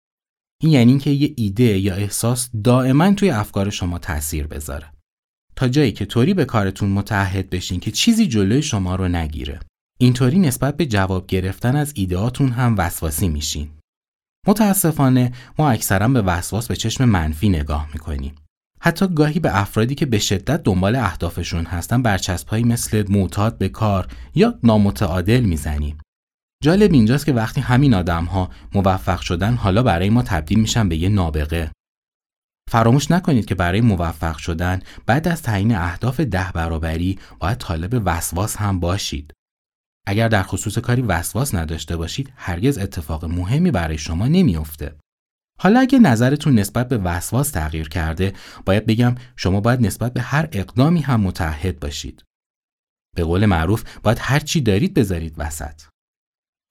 این 0.62 0.72
یعنی 0.72 0.91
اینکه 0.91 1.10
یه 1.10 1.34
ایده 1.38 1.78
یا 1.78 1.96
احساس 1.96 2.50
دائما 2.63 3.13
توی 3.13 3.30
افکار 3.30 3.70
شما 3.70 4.00
تاثیر 4.00 4.48
بذاره. 4.48 4.91
تا 5.56 5.67
جایی 5.67 5.91
که 5.91 6.06
طوری 6.06 6.34
به 6.34 6.46
کارتون 6.46 6.89
متحد 6.89 7.50
بشین 7.50 7.80
که 7.80 7.91
چیزی 7.91 8.28
جلوی 8.28 8.62
شما 8.62 8.96
رو 8.96 9.08
نگیره. 9.08 9.60
اینطوری 10.00 10.39
نسبت 10.39 10.78
به 10.78 10.86
جواب 10.86 11.28
گرفتن 11.28 11.76
از 11.76 11.93
ایدهاتون 11.96 12.50
هم 12.50 12.76
وسواسی 12.78 13.28
میشین. 13.28 13.70
متاسفانه 14.48 15.32
ما 15.60 15.70
اکثرا 15.70 16.08
به 16.08 16.22
وسواس 16.22 16.67
به 16.67 16.76
چشم 16.76 17.06
منفی 17.06 17.50
نگاه 17.50 17.89
می‌کنیم. 17.93 18.36
حتی 18.80 19.08
گاهی 19.08 19.39
به 19.39 19.62
افرادی 19.62 19.96
که 19.96 20.06
به 20.06 20.20
شدت 20.20 20.63
دنبال 20.63 20.96
اهدافشون 20.96 21.65
هستن 21.65 22.02
برچسبهایی 22.02 22.63
مثل 22.63 23.06
معتاد 23.10 23.58
به 23.58 23.70
کار 23.70 24.08
یا 24.36 24.60
نامتعادل 24.63 25.39
می‌زنیم. 25.39 25.98
جالب 26.63 26.93
اینجاست 26.93 27.26
که 27.26 27.34
وقتی 27.34 27.62
همین 27.62 27.93
آدم 27.93 28.26
ها 28.26 28.50
موفق 28.74 29.22
شدن 29.22 29.54
حالا 29.54 29.84
برای 29.84 30.10
ما 30.10 30.24
تبدیل 30.24 30.60
میشن 30.60 30.89
به 30.89 30.98
یه 30.98 31.10
نابغه. 31.10 31.72
فراموش 32.70 33.12
نکنید 33.12 33.46
که 33.46 33.56
برای 33.56 33.82
موفق 33.82 34.38
شدن 34.38 34.82
بعد 35.06 35.28
از 35.28 35.41
تعیین 35.41 35.76
اهداف 35.76 36.20
ده 36.20 36.52
برابری 36.54 37.20
باید 37.39 37.58
طالب 37.58 38.02
وسواس 38.06 38.56
هم 38.56 38.80
باشید. 38.80 39.34
اگر 40.08 40.28
در 40.28 40.43
خصوص 40.43 40.78
کاری 40.78 41.02
وسواس 41.02 41.56
نداشته 41.56 41.98
باشید 41.98 42.34
هرگز 42.36 42.78
اتفاق 42.78 43.26
مهمی 43.26 43.72
برای 43.72 43.98
شما 43.98 44.28
نمیافته. 44.28 44.96
حالا 45.60 45.80
اگه 45.80 46.00
نظرتون 46.00 46.60
نسبت 46.60 46.89
به 46.89 46.98
وسواس 46.98 47.50
تغییر 47.52 47.89
کرده 47.89 48.34
باید 48.65 48.86
بگم 48.86 49.15
شما 49.36 49.62
باید 49.62 49.86
نسبت 49.86 50.13
به 50.13 50.22
هر 50.22 50.50
اقدامی 50.52 51.02
هم 51.02 51.22
متحد 51.22 51.80
باشید. 51.80 52.24
به 53.15 53.24
قول 53.24 53.46
معروف 53.46 53.98
باید 54.00 54.17
هر 54.22 54.39
چی 54.39 54.62
دارید 54.62 54.93
بذارید 54.93 55.36
وسط. 55.38 55.82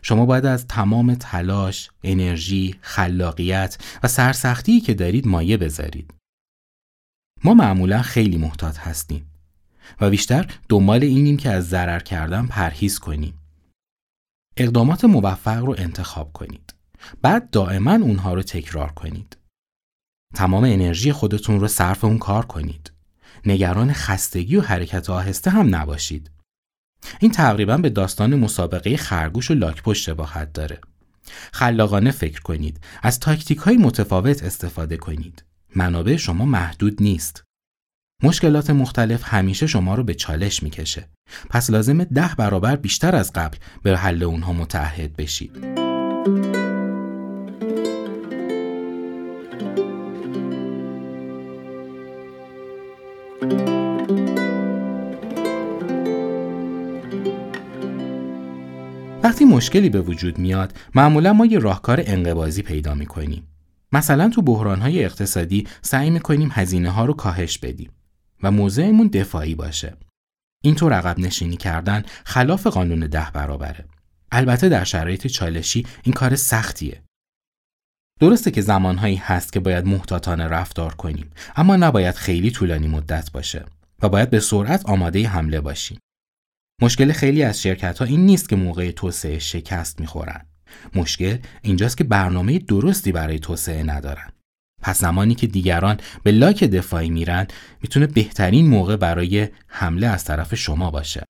شما 0.09 0.27
باید 0.27 0.47
از 0.47 0.67
تمام 0.67 1.15
تلاش، 1.15 1.91
انرژی، 2.03 2.75
خلاقیت 2.81 3.79
و 4.03 4.09
سرسختی 4.09 4.81
که 4.81 4.95
دارید 4.95 5.27
مایه 5.27 5.57
بذارید. 5.57 6.15
ما 7.45 7.55
معمولا 7.55 8.03
خیلی 8.03 8.37
محتاط 8.37 8.79
هستیم 8.79 9.31
و 10.01 10.11
بیشتر 10.11 10.51
دنبال 10.69 11.03
اینیم 11.03 11.37
که 11.37 11.51
از 11.51 11.69
ضرر 11.69 12.01
کردن 12.01 12.47
پرهیز 12.47 12.99
کنیم. 12.99 13.35
اقدامات 14.57 15.05
موفق 15.05 15.65
رو 15.65 15.75
انتخاب 15.79 16.33
کنید. 16.33 16.75
بعد 17.23 17.51
دائما 17.51 17.93
اونها 17.93 18.35
رو 18.35 18.43
تکرار 18.43 18.93
کنید. 18.93 19.37
تمام 20.35 20.65
انرژی 20.65 21.13
خودتون 21.13 21.61
رو 21.61 21.69
صرف 21.69 22.05
اون 22.05 22.19
کار 22.19 22.47
کنید. 22.47 22.93
نگران 23.47 23.93
خستگی 23.93 24.57
و 24.57 24.61
حرکت 24.61 25.11
آهسته 25.11 25.51
هم 25.51 25.75
نباشید. 25.75 26.31
این 27.21 27.31
تقریبا 27.31 27.77
به 27.77 27.91
داستان 27.91 28.35
مسابقه 28.35 28.97
خرگوش 28.97 29.51
و 29.51 29.55
لاکپشت 29.55 30.03
شباهت 30.03 30.53
داره. 30.53 30.81
خلاقانه 31.53 32.11
فکر 32.11 32.41
کنید. 32.41 32.81
از 33.03 33.21
تاکتیک 33.21 33.59
های 33.59 33.77
متفاوت 33.77 34.43
استفاده 34.43 34.97
کنید. 34.97 35.45
منابع 35.77 36.17
شما 36.17 36.45
محدود 36.45 37.03
نیست. 37.03 37.45
مشکلات 38.23 38.71
مختلف 38.71 39.23
همیشه 39.25 39.67
شما 39.67 39.95
رو 39.95 40.05
به 40.05 40.15
چالش 40.15 40.63
می‌کشه. 40.63 41.09
پس 41.51 41.71
لازمه 41.71 42.05
ده 42.05 42.31
برابر 42.39 42.77
بیشتر 42.77 43.17
از 43.17 43.33
قبل 43.33 43.57
به 43.83 43.99
حل 43.99 44.23
اونها 44.23 44.53
متحد 44.53 45.17
بشید. 45.17 45.86
وقتی 59.27 59.45
مشکلی 59.45 59.89
به 59.89 60.01
وجود 60.01 60.39
میاد 60.39 60.79
معمولا 60.95 61.33
ما 61.33 61.47
یه 61.47 61.59
راهکار 61.59 62.03
انقبازی 62.07 62.63
پیدا 62.63 62.95
می‌کنیم. 62.95 63.47
مثلا 63.93 64.29
تو 64.29 64.43
بحرانهای 64.43 65.05
اقتصادی 65.05 65.67
سعی 65.83 66.11
می‌کنیم 66.11 66.51
هزینه 66.53 66.91
ها 66.91 67.05
رو 67.05 67.15
کاهش 67.15 67.59
بدیم 67.59 67.91
و 68.43 68.51
موضعمون 68.51 69.07
دفاعی 69.07 69.55
باشه. 69.55 69.97
اینطور 70.65 70.93
عقب 70.93 71.19
نشینی 71.19 71.57
کردن 71.57 72.03
خلاف 72.25 72.67
قانون 72.67 73.01
ده 73.01 73.31
برابره. 73.33 73.85
البته 74.33 74.69
در 74.69 74.85
شرایط 74.85 75.27
چالشی 75.27 75.87
این 76.03 76.13
کار 76.13 76.37
سختیه. 76.37 77.03
درسته 78.21 78.51
که 78.51 78.61
زمانهایی 78.61 79.17
هست 79.17 79.53
که 79.53 79.61
باید 79.61 79.87
محتاطانه 79.87 80.49
رفتار 80.49 80.95
کنیم 80.95 81.31
اما 81.57 81.77
نباید 81.77 82.15
خیلی 82.15 82.51
طولانی 82.51 82.89
مدت 82.89 83.33
باشه 83.33 83.65
و 84.03 84.09
باید 84.09 84.31
به 84.31 84.41
سرعت 84.41 84.87
آماده 84.87 85.29
حمله 85.29 85.61
باشیم. 85.61 85.99
مشکل 86.83 87.13
خیلی 87.13 87.43
از 87.43 87.63
شرکت 87.63 87.99
ها 87.99 88.05
این 88.05 88.27
نیست 88.27 88.49
که 88.49 88.57
موقع 88.57 88.91
توسعه 88.91 89.39
شکست 89.39 90.01
می‌خورن. 90.01 90.47
مشکل 90.95 91.39
اینجاست 91.63 91.97
که 91.97 92.05
برنامه 92.05 92.59
درستی 92.59 93.13
برای 93.13 93.39
توسعه 93.39 93.83
ندارن. 93.83 94.33
پس 94.83 95.01
زمانی 95.01 95.35
که 95.35 95.47
دیگران 95.47 95.97
به 96.23 96.33
لاک 96.33 96.65
دفاعی 96.65 97.11
میرن 97.11 97.47
می‌تونه 97.83 98.07
بهترین 98.07 98.69
موقع 98.69 98.97
برای 98.97 99.49
حمله 99.67 100.07
از 100.07 100.25
طرف 100.25 100.55
شما 100.55 100.91
باشه. 100.91 101.25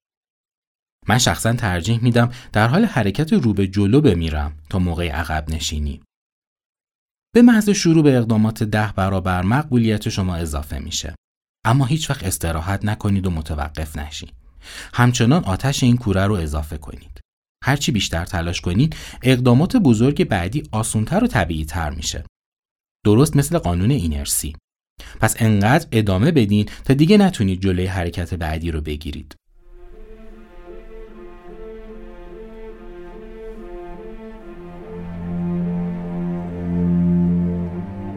من 1.09 1.19
شخصا 1.19 1.53
ترجیح 1.53 2.03
میدم 2.03 2.33
در 2.53 2.69
حال 2.69 2.85
حرکت 2.85 3.33
رو 3.33 3.53
به 3.53 3.67
جلو 3.67 4.01
بمیرم 4.01 4.59
تا 4.71 4.79
موقع 4.79 5.09
عقب 5.09 5.51
نشینی. 5.51 6.03
به 7.35 7.43
محض 7.43 7.71
شروع 7.71 8.03
به 8.03 8.17
اقدامات 8.17 8.63
ده 8.63 8.93
برابر 8.93 9.43
مقبولیت 9.43 10.09
شما 10.09 10.37
اضافه 10.37 10.79
میشه. 10.79 11.15
اما 11.65 11.85
هیچ 11.85 12.11
وقت 12.11 12.25
استراحت 12.25 12.85
نکنید 12.85 13.27
و 13.27 13.31
متوقف 13.31 13.97
نشین. 13.97 14.31
همچنان 14.95 15.45
آتش 15.45 15.83
این 15.83 15.97
کوره 15.97 16.27
رو 16.27 16.35
اضافه 16.35 16.79
کنید. 16.79 17.21
هرچی 17.65 17.93
بیشتر 17.93 18.25
تلاش 18.25 18.61
کنید 18.61 18.97
اقدامات 19.23 19.77
بزرگ 19.77 20.29
بعدی 20.29 20.63
آسونتر 20.73 21.25
و 21.25 21.27
طبیعی 21.27 21.65
تر 21.65 21.91
میشه. 21.91 22.25
درست 23.05 23.37
مثل 23.37 23.59
قانون 23.59 23.91
اینرسی. 23.91 24.57
پس 25.21 25.35
انقدر 25.39 25.87
ادامه 25.93 26.33
بدین 26.33 26.69
تا 26.85 26.95
دیگه 26.95 27.19
نتونید 27.19 27.63
جلوی 27.63 27.87
حرکت 27.87 28.35
بعدی 28.35 28.71
رو 28.71 28.81
بگیرید. 28.81 29.35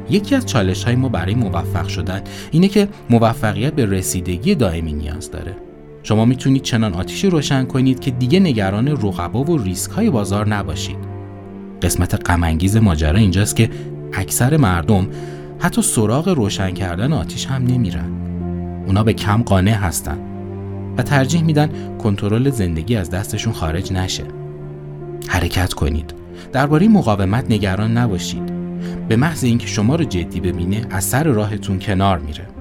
یکی 0.10 0.36
از 0.36 0.46
چالش 0.46 0.84
های 0.84 0.96
ما 0.96 1.10
برای 1.10 1.36
موفق 1.36 1.88
شدن 1.88 2.24
اینه 2.52 2.68
که 2.68 2.90
موفقیت 3.10 3.74
به 3.74 3.86
رسیدگی 3.86 4.56
دائمی 4.56 4.94
نیاز 4.94 5.32
داره. 5.32 5.69
شما 6.10 6.26
می‌تونید 6.26 6.62
چنان 6.62 6.94
آتیشی 6.94 7.30
روشن 7.30 7.66
کنید 7.66 8.00
که 8.00 8.12
دیگه 8.12 8.40
نگران 8.40 8.88
رقبا 8.88 9.44
و 9.44 9.58
ریسک 9.58 9.92
های 9.92 10.10
بازار 10.10 10.48
نباشید. 10.48 10.98
قسمت 11.82 12.30
غمانگیز 12.30 12.78
ماجرا 12.78 13.20
اینجاست 13.20 13.56
که 13.56 13.70
اکثر 14.14 14.58
مردم 14.58 15.08
حتی 15.60 15.82
سراغ 15.82 16.30
روشن 16.30 16.72
کردن 16.72 17.14
آتیش 17.14 17.46
هم 17.46 17.64
نمیرن. 17.64 18.12
اونا 18.88 19.04
به 19.04 19.14
کم 19.14 19.44
قانع 19.44 19.74
هستن 19.74 20.18
و 20.98 21.04
ترجیح 21.04 21.44
میدن 21.44 21.70
کنترل 21.98 22.50
زندگی 22.50 22.96
از 22.96 23.10
دستشون 23.10 23.54
خارج 23.54 23.94
نشه. 23.94 24.24
حرکت 25.28 25.74
کنید. 25.74 26.14
درباره 26.54 26.88
مقاومت 26.88 27.46
نگران 27.52 27.98
نباشید. 27.98 28.54
به 29.08 29.16
محض 29.16 29.44
اینکه 29.44 29.68
شما 29.68 29.96
رو 29.96 30.04
جدی 30.04 30.40
ببینه 30.40 30.82
از 30.90 31.04
سر 31.04 31.24
راهتون 31.24 31.80
کنار 31.80 32.20
میره. 32.20 32.59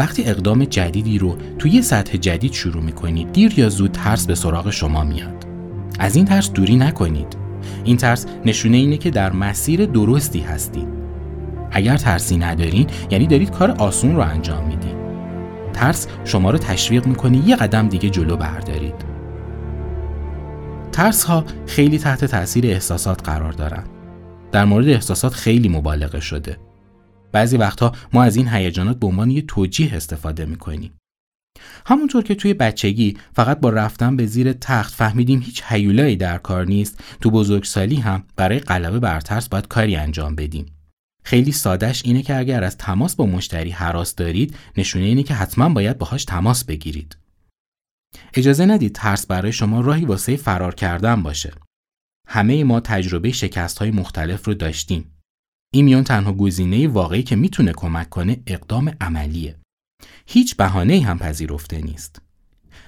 وقتی 0.00 0.24
اقدام 0.24 0.64
جدیدی 0.64 1.18
رو 1.18 1.36
توی 1.58 1.70
یه 1.70 1.82
سطح 1.82 2.16
جدید 2.16 2.52
شروع 2.52 2.82
می‌کنید 2.82 3.32
دیر 3.32 3.58
یا 3.58 3.68
زود 3.68 3.92
ترس 3.92 4.26
به 4.26 4.34
سراغ 4.34 4.70
شما 4.70 5.04
میاد. 5.04 5.44
از 5.98 6.16
این 6.16 6.24
ترس 6.24 6.52
دوری 6.52 6.76
نکنید. 6.76 7.36
این 7.84 7.96
ترس 7.96 8.26
نشونه 8.44 8.76
اینه 8.76 8.96
که 8.96 9.10
در 9.10 9.32
مسیر 9.32 9.86
درستی 9.86 10.40
هستید. 10.40 10.88
اگر 11.70 11.96
ترسی 11.96 12.36
ندارین 12.36 12.86
یعنی 13.10 13.26
دارید 13.26 13.50
کار 13.50 13.70
آسون 13.70 14.16
رو 14.16 14.22
انجام 14.22 14.68
میدین. 14.68 14.94
ترس 15.72 16.06
شما 16.24 16.50
رو 16.50 16.58
تشویق 16.58 17.06
می‌کنه 17.06 17.48
یه 17.48 17.56
قدم 17.56 17.88
دیگه 17.88 18.10
جلو 18.10 18.36
بردارید. 18.36 19.04
ترس 20.92 21.24
ها 21.24 21.44
خیلی 21.66 21.98
تحت 21.98 22.24
تاثیر 22.24 22.66
احساسات 22.66 23.24
قرار 23.24 23.52
دارن. 23.52 23.84
در 24.52 24.64
مورد 24.64 24.88
احساسات 24.88 25.34
خیلی 25.34 25.68
مبالغه 25.68 26.20
شده. 26.20 26.56
بعضی 27.32 27.56
وقتها 27.56 27.92
ما 28.12 28.22
از 28.22 28.36
این 28.36 28.48
هیجانات 28.48 28.98
به 28.98 29.06
عنوان 29.06 29.30
یه 29.30 29.42
توجیه 29.42 29.94
استفاده 29.94 30.44
می‌کنیم. 30.44 30.92
همونطور 31.86 32.22
که 32.22 32.34
توی 32.34 32.54
بچگی 32.54 33.16
فقط 33.34 33.60
با 33.60 33.70
رفتن 33.70 34.16
به 34.16 34.26
زیر 34.26 34.52
تخت 34.52 34.94
فهمیدیم 34.94 35.40
هیچ 35.40 35.62
حیولایی 35.62 36.16
در 36.16 36.38
کار 36.38 36.66
نیست 36.66 37.04
تو 37.20 37.30
بزرگسالی 37.30 37.96
هم 37.96 38.24
برای 38.36 38.58
غلبه 38.58 38.98
بر 38.98 39.20
ترس 39.20 39.48
باید 39.48 39.68
کاری 39.68 39.96
انجام 39.96 40.34
بدیم. 40.34 40.66
خیلی 41.24 41.52
سادهش 41.52 42.02
اینه 42.04 42.22
که 42.22 42.36
اگر 42.36 42.64
از 42.64 42.76
تماس 42.76 43.16
با 43.16 43.26
مشتری 43.26 43.70
حراس 43.70 44.14
دارید 44.14 44.56
نشونه 44.76 45.04
اینه 45.04 45.22
که 45.22 45.34
حتما 45.34 45.68
باید 45.68 45.98
باهاش 45.98 46.24
تماس 46.24 46.64
بگیرید. 46.64 47.16
اجازه 48.34 48.66
ندید 48.66 48.94
ترس 48.94 49.26
برای 49.26 49.52
شما 49.52 49.80
راهی 49.80 50.04
واسه 50.04 50.36
فرار 50.36 50.74
کردن 50.74 51.22
باشه. 51.22 51.52
همه 52.28 52.64
ما 52.64 52.80
تجربه 52.80 53.32
شکست 53.32 53.78
های 53.78 53.90
مختلف 53.90 54.46
رو 54.46 54.54
داشتیم. 54.54 55.19
این 55.72 55.84
میون 55.84 56.04
تنها 56.04 56.32
گزینه 56.32 56.88
واقعی 56.88 57.22
که 57.22 57.36
می‌تونه 57.36 57.72
کمک 57.72 58.08
کنه 58.08 58.42
اقدام 58.46 58.92
عملیه 59.00 59.56
هیچ 60.26 60.56
بهانه 60.56 61.00
هم 61.00 61.18
پذیرفته 61.18 61.80
نیست. 61.80 62.22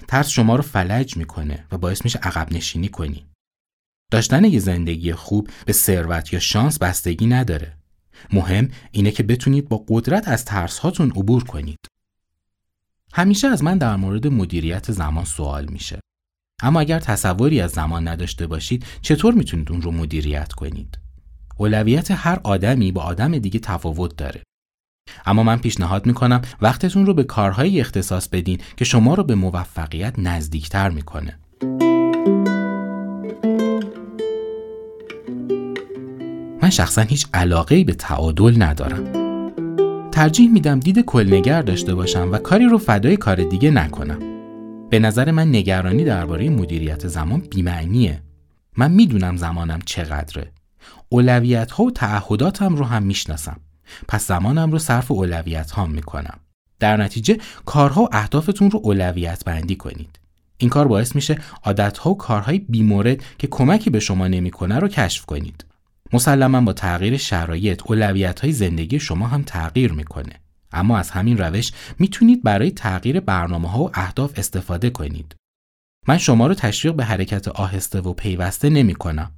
ترس 0.07 0.29
شما 0.29 0.55
رو 0.55 0.61
فلج 0.61 1.17
می‌کنه 1.17 1.65
و 1.71 1.77
باعث 1.77 2.03
میشه 2.03 2.19
عقب 2.19 2.53
نشینی 2.53 2.87
کنی. 2.87 3.25
داشتن 4.11 4.43
یه 4.43 4.59
زندگی 4.59 5.13
خوب 5.13 5.49
به 5.65 5.73
ثروت 5.73 6.33
یا 6.33 6.39
شانس 6.39 6.79
بستگی 6.79 7.25
نداره. 7.25 7.77
مهم 8.33 8.69
اینه 8.91 9.11
که 9.11 9.23
بتونید 9.23 9.69
با 9.69 9.85
قدرت 9.87 10.27
از 10.27 10.45
ترس 10.45 10.77
هاتون 10.79 11.09
عبور 11.09 11.43
کنید. 11.43 11.79
همیشه 13.13 13.47
از 13.47 13.63
من 13.63 13.77
در 13.77 13.95
مورد 13.95 14.27
مدیریت 14.27 14.91
زمان 14.91 15.25
سوال 15.25 15.65
میشه. 15.65 15.99
اما 16.61 16.79
اگر 16.79 16.99
تصوری 16.99 17.61
از 17.61 17.71
زمان 17.71 18.07
نداشته 18.07 18.47
باشید 18.47 18.85
چطور 19.01 19.33
می‌تونید 19.33 19.71
اون 19.71 19.81
رو 19.81 19.91
مدیریت 19.91 20.53
کنید؟ 20.53 21.02
اولویت 21.57 22.11
هر 22.11 22.39
آدمی 22.43 22.91
با 22.91 23.01
آدم 23.01 23.37
دیگه 23.37 23.59
تفاوت 23.59 24.15
داره. 24.17 24.43
اما 25.25 25.43
من 25.43 25.57
پیشنهاد 25.57 26.05
می‌کنم 26.05 26.41
وقتتون 26.61 27.05
رو 27.05 27.13
به 27.13 27.23
کارهایی 27.23 27.81
اختصاص 27.81 28.27
بدین 28.27 28.57
که 28.77 28.85
شما 28.85 29.13
رو 29.13 29.23
به 29.23 29.35
موفقیت 29.35 30.13
نزدیکتر 30.17 30.89
می‌کنه. 30.89 31.39
من 36.61 36.69
شخصا 36.69 37.01
هیچ 37.01 37.27
علاقه 37.33 37.83
به 37.83 37.93
تعادل 37.93 38.63
ندارم. 38.63 39.23
ترجیح 40.11 40.51
میدم 40.51 40.79
دید 40.79 40.99
کلنگر 40.99 41.61
داشته 41.61 41.95
باشم 41.95 42.29
و 42.31 42.37
کاری 42.37 42.65
رو 42.65 42.77
فدای 42.77 43.17
کار 43.17 43.43
دیگه 43.43 43.71
نکنم. 43.71 44.19
به 44.89 44.99
نظر 44.99 45.31
من 45.31 45.47
نگرانی 45.47 46.03
درباره 46.03 46.49
مدیریت 46.49 47.07
زمان 47.07 47.39
بیمعنیه. 47.39 48.21
من 48.77 48.91
می‌دونم 48.91 49.37
زمانم 49.37 49.79
چقدره. 49.85 50.51
اولویت 51.13 51.71
ها 51.71 51.83
و 51.83 51.91
تعهداتم 51.91 52.75
رو 52.75 52.85
هم 52.85 53.03
می‌شناسم. 53.03 53.59
پس 54.07 54.27
زمانم 54.27 54.71
رو 54.71 54.79
صرف 54.79 55.11
اولویت 55.11 55.71
ها 55.71 55.85
می‌کنم. 55.85 56.39
در 56.79 56.97
نتیجه 56.97 57.37
کارها 57.65 58.03
و 58.03 58.09
اهدافتون 58.11 58.71
رو 58.71 58.79
اولویت 58.83 59.45
بندی 59.45 59.75
کنید. 59.75 60.19
این 60.57 60.69
کار 60.69 60.87
باعث 60.87 61.15
میشه 61.15 61.37
عادتها 61.63 62.09
و 62.09 62.17
کارهای 62.17 62.59
بیمورد 62.59 63.23
که 63.37 63.47
کمکی 63.47 63.89
به 63.89 63.99
شما 63.99 64.27
نمی‌کنه 64.27 64.79
رو 64.79 64.87
کشف 64.87 65.25
کنید. 65.25 65.65
مسلما 66.13 66.61
با 66.61 66.73
تغییر 66.73 67.17
شرایط 67.17 67.81
اولویت 67.85 68.39
های 68.39 68.51
زندگی 68.51 68.99
شما 68.99 69.27
هم 69.27 69.43
تغییر 69.43 69.93
می‌کنه. 69.93 70.33
اما 70.71 70.97
از 70.97 71.11
همین 71.11 71.37
روش 71.37 71.71
می‌تونید 71.99 72.43
برای 72.43 72.71
تغییر 72.71 73.19
برنامه 73.19 73.69
ها 73.69 73.83
و 73.83 73.89
اهداف 73.93 74.33
استفاده 74.35 74.89
کنید. 74.89 75.35
من 76.07 76.17
شما 76.17 76.47
رو 76.47 76.53
تشویق 76.53 76.95
به 76.95 77.05
حرکت 77.05 77.47
آهسته 77.47 78.01
و 78.01 78.13
پیوسته 78.13 78.69
نمی 78.69 78.95
کنم 78.95 79.31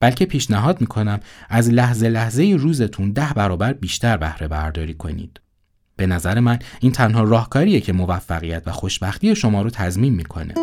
بلکه 0.00 0.26
پیشنهاد 0.26 0.80
می‌کنم 0.80 1.20
از 1.48 1.70
لحظه 1.70 2.08
لحظه 2.08 2.56
روزتون 2.58 3.12
ده 3.12 3.32
برابر 3.36 3.72
بیشتر 3.72 4.16
بهره 4.16 4.48
برداری 4.48 4.94
کنید. 4.94 5.40
به 5.96 6.06
نظر 6.06 6.40
من 6.40 6.58
این 6.80 6.92
تنها 6.92 7.22
راهکاریه 7.22 7.80
که 7.80 7.92
موفقیت 7.92 8.62
و 8.66 8.72
خوشبختی 8.72 9.36
شما 9.36 9.62
رو 9.62 9.70
تضمین 9.70 10.14
می‌کنه. 10.14 10.54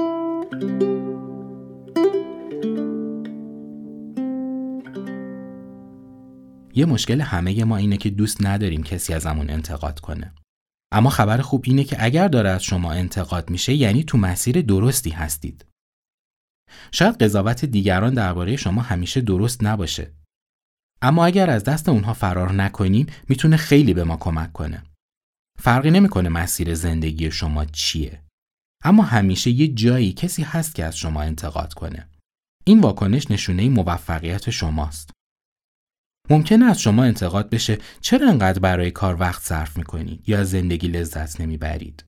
یه 6.74 6.86
مشکل 6.86 7.22
همه 7.22 7.64
ما 7.64 7.78
اینه 7.78 7.98
که 7.98 8.10
دوست 8.10 8.46
نداریم 8.46 8.84
کسی 8.84 9.14
ازمون 9.14 9.50
انتقاد 9.50 10.00
کنه. 10.00 10.34
اما 10.92 11.10
خبر 11.10 11.38
خوب 11.38 11.64
اینه 11.68 11.84
که 11.84 11.98
اگر 12.00 12.28
داره 12.28 12.50
از 12.50 12.64
شما 12.64 12.92
انتقاد 12.92 13.50
میشه 13.50 13.74
یعنی 13.74 14.04
تو 14.04 14.18
مسیر 14.18 14.62
درستی 14.62 15.10
هستید. 15.10 15.66
شاید 16.92 17.24
قضاوت 17.24 17.66
دیگران 17.66 18.14
درباره 18.14 18.56
شما 18.56 18.82
همیشه 18.82 19.22
درست 19.22 19.64
نباشه. 19.64 20.14
اما 21.02 21.26
اگر 21.26 21.50
از 21.50 21.64
دست 21.64 21.90
اونها 21.90 22.14
فرار 22.14 22.54
نکنیم 22.54 23.08
می‌تونه 23.30 23.58
خیلی 23.58 23.94
به 23.94 24.04
ما 24.04 24.18
کمک 24.18 24.54
کنه. 24.54 24.84
فرقی 25.60 25.92
نمی‌کنه 25.92 26.30
مسیر 26.30 26.74
زندگی 26.76 27.32
شما 27.32 27.66
چیه. 27.66 28.22
اما 28.84 29.04
همیشه 29.04 29.52
یه 29.52 29.68
جایی 29.68 30.14
کسی 30.14 30.44
هست 30.44 30.76
که 30.76 30.86
از 30.86 30.98
شما 30.98 31.22
انتقاد 31.22 31.74
کنه. 31.74 32.10
این 32.64 32.80
واکنش 32.80 33.32
نشونه 33.32 33.70
موفقیت 33.70 34.50
شماست. 34.50 35.12
ممکنه 36.30 36.66
از 36.66 36.82
شما 36.82 37.04
انتقاد 37.04 37.50
بشه 37.50 37.78
چرا 38.02 38.30
انقدر 38.30 38.60
برای 38.60 38.92
کار 38.92 39.20
وقت 39.20 39.42
صرف 39.42 39.78
می‌کنید 39.78 40.30
یا 40.30 40.44
زندگی 40.44 40.88
لذت 40.88 41.42
نمی‌برید. 41.42 42.04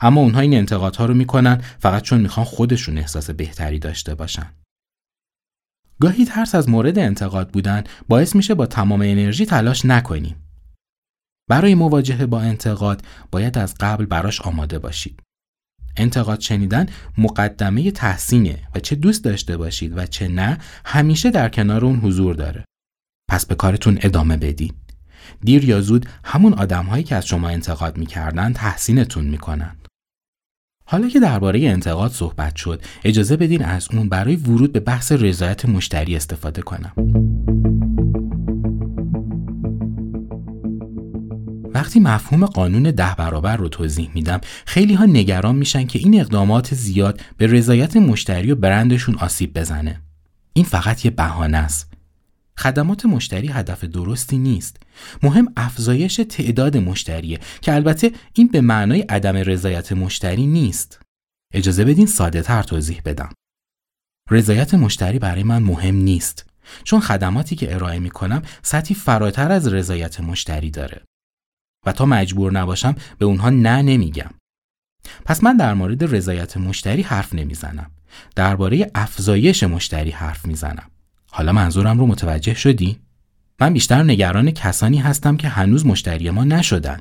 اما 0.00 0.20
اونها 0.20 0.40
این 0.40 0.54
انتقادها 0.54 1.06
رو 1.06 1.14
می‌کنن 1.14 1.56
فقط 1.78 2.02
چون 2.02 2.20
می‌خوان 2.20 2.46
خودشون 2.46 2.98
احساس 2.98 3.30
بهتری 3.30 3.78
داشته 3.78 4.14
باشن. 4.14 4.52
گاهی 6.00 6.24
ترس 6.24 6.54
از 6.54 6.68
مورد 6.68 6.98
انتقاد 6.98 7.50
بودن 7.50 7.84
باعث 8.08 8.36
میشه 8.36 8.54
با 8.54 8.66
تمام 8.66 9.00
انرژی 9.00 9.46
تلاش 9.46 9.84
نکنیم. 9.84 10.36
برای 11.48 11.74
مواجهه 11.74 12.26
با 12.26 12.40
انتقاد 12.40 13.02
باید 13.30 13.58
از 13.58 13.74
قبل 13.80 14.06
براش 14.06 14.40
آماده 14.40 14.78
باشید. 14.78 15.20
انتقاد 15.96 16.40
شنیدن 16.40 16.86
مقدمه 17.18 17.90
تحسینه 17.90 18.58
و 18.74 18.80
چه 18.80 18.96
دوست 18.96 19.24
داشته 19.24 19.56
باشید 19.56 19.98
و 19.98 20.06
چه 20.06 20.28
نه 20.28 20.58
همیشه 20.84 21.30
در 21.30 21.48
کنار 21.48 21.84
اون 21.84 21.96
حضور 21.96 22.34
داره. 22.34 22.64
پس 23.30 23.46
به 23.46 23.54
کارتون 23.54 23.98
ادامه 24.02 24.36
بدید. 24.36 24.74
دیر 25.44 25.64
یا 25.64 25.80
زود 25.80 26.06
همون 26.24 26.52
آدمهایی 26.52 27.04
که 27.04 27.16
از 27.16 27.26
شما 27.26 27.48
انتقاد 27.48 27.98
می‌کردن 27.98 28.52
تحسینتون 28.52 29.24
می‌کنن. 29.24 29.76
حالا 30.84 31.08
که 31.08 31.20
درباره 31.20 31.60
انتقاد 31.60 32.10
صحبت 32.10 32.56
شد 32.56 32.82
اجازه 33.04 33.36
بدین 33.36 33.64
از 33.64 33.88
اون 33.92 34.08
برای 34.08 34.36
ورود 34.36 34.72
به 34.72 34.80
بحث 34.80 35.12
رضایت 35.12 35.64
مشتری 35.64 36.16
استفاده 36.16 36.62
کنم. 36.62 36.92
وقتی 41.74 42.00
مفهوم 42.00 42.46
قانون 42.46 42.82
ده 42.82 43.14
برابر 43.18 43.56
رو 43.56 43.68
توضیح 43.68 44.10
میدم 44.14 44.40
خیلی 44.66 44.94
ها 44.94 45.04
نگران 45.04 45.56
میشن 45.56 45.86
که 45.86 45.98
این 45.98 46.20
اقدامات 46.20 46.74
زیاد 46.74 47.20
به 47.36 47.46
رضایت 47.46 47.96
مشتری 47.96 48.50
و 48.50 48.54
برندشون 48.54 49.14
آسیب 49.14 49.58
بزنه. 49.58 50.00
این 50.52 50.64
فقط 50.64 51.04
یه 51.04 51.10
بهانه 51.10 51.58
است. 51.58 51.89
خدمات 52.58 53.06
مشتری 53.06 53.48
هدف 53.48 53.84
درستی 53.84 54.38
نیست. 54.38 54.76
مهم 55.22 55.52
افزایش 55.56 56.20
تعداد 56.28 56.76
مشتریه 56.76 57.40
که 57.60 57.74
البته 57.74 58.12
این 58.32 58.46
به 58.48 58.60
معنای 58.60 59.00
عدم 59.00 59.36
رضایت 59.36 59.92
مشتری 59.92 60.46
نیست. 60.46 61.00
اجازه 61.54 61.84
بدین 61.84 62.06
ساده 62.06 62.42
تر 62.42 62.62
توضیح 62.62 63.02
بدم. 63.04 63.32
رضایت 64.30 64.74
مشتری 64.74 65.18
برای 65.18 65.42
من 65.42 65.62
مهم 65.62 65.94
نیست 65.94 66.46
چون 66.84 67.00
خدماتی 67.00 67.56
که 67.56 67.74
ارائه 67.74 67.98
می 67.98 68.10
کنم 68.10 68.42
سطحی 68.62 68.94
فراتر 68.94 69.52
از 69.52 69.68
رضایت 69.68 70.20
مشتری 70.20 70.70
داره. 70.70 71.02
و 71.86 71.92
تا 71.92 72.06
مجبور 72.06 72.52
نباشم 72.52 72.94
به 73.18 73.26
اونها 73.26 73.50
نه 73.50 73.82
نمیگم. 73.82 74.30
پس 75.24 75.44
من 75.44 75.56
در 75.56 75.74
مورد 75.74 76.14
رضایت 76.14 76.56
مشتری 76.56 77.02
حرف 77.02 77.34
نمی‌زنم. 77.34 77.90
درباره 78.36 78.90
افزایش 78.94 79.62
مشتری 79.62 80.10
حرف 80.10 80.46
می‌زنم. 80.46 80.90
حالا 81.30 81.52
منظورم 81.52 81.98
رو 81.98 82.06
متوجه 82.06 82.54
شدی؟ 82.54 83.00
من 83.60 83.72
بیشتر 83.72 84.02
نگران 84.02 84.50
کسانی 84.50 84.98
هستم 84.98 85.36
که 85.36 85.48
هنوز 85.48 85.86
مشتری 85.86 86.30
ما 86.30 86.44
نشدن. 86.44 87.00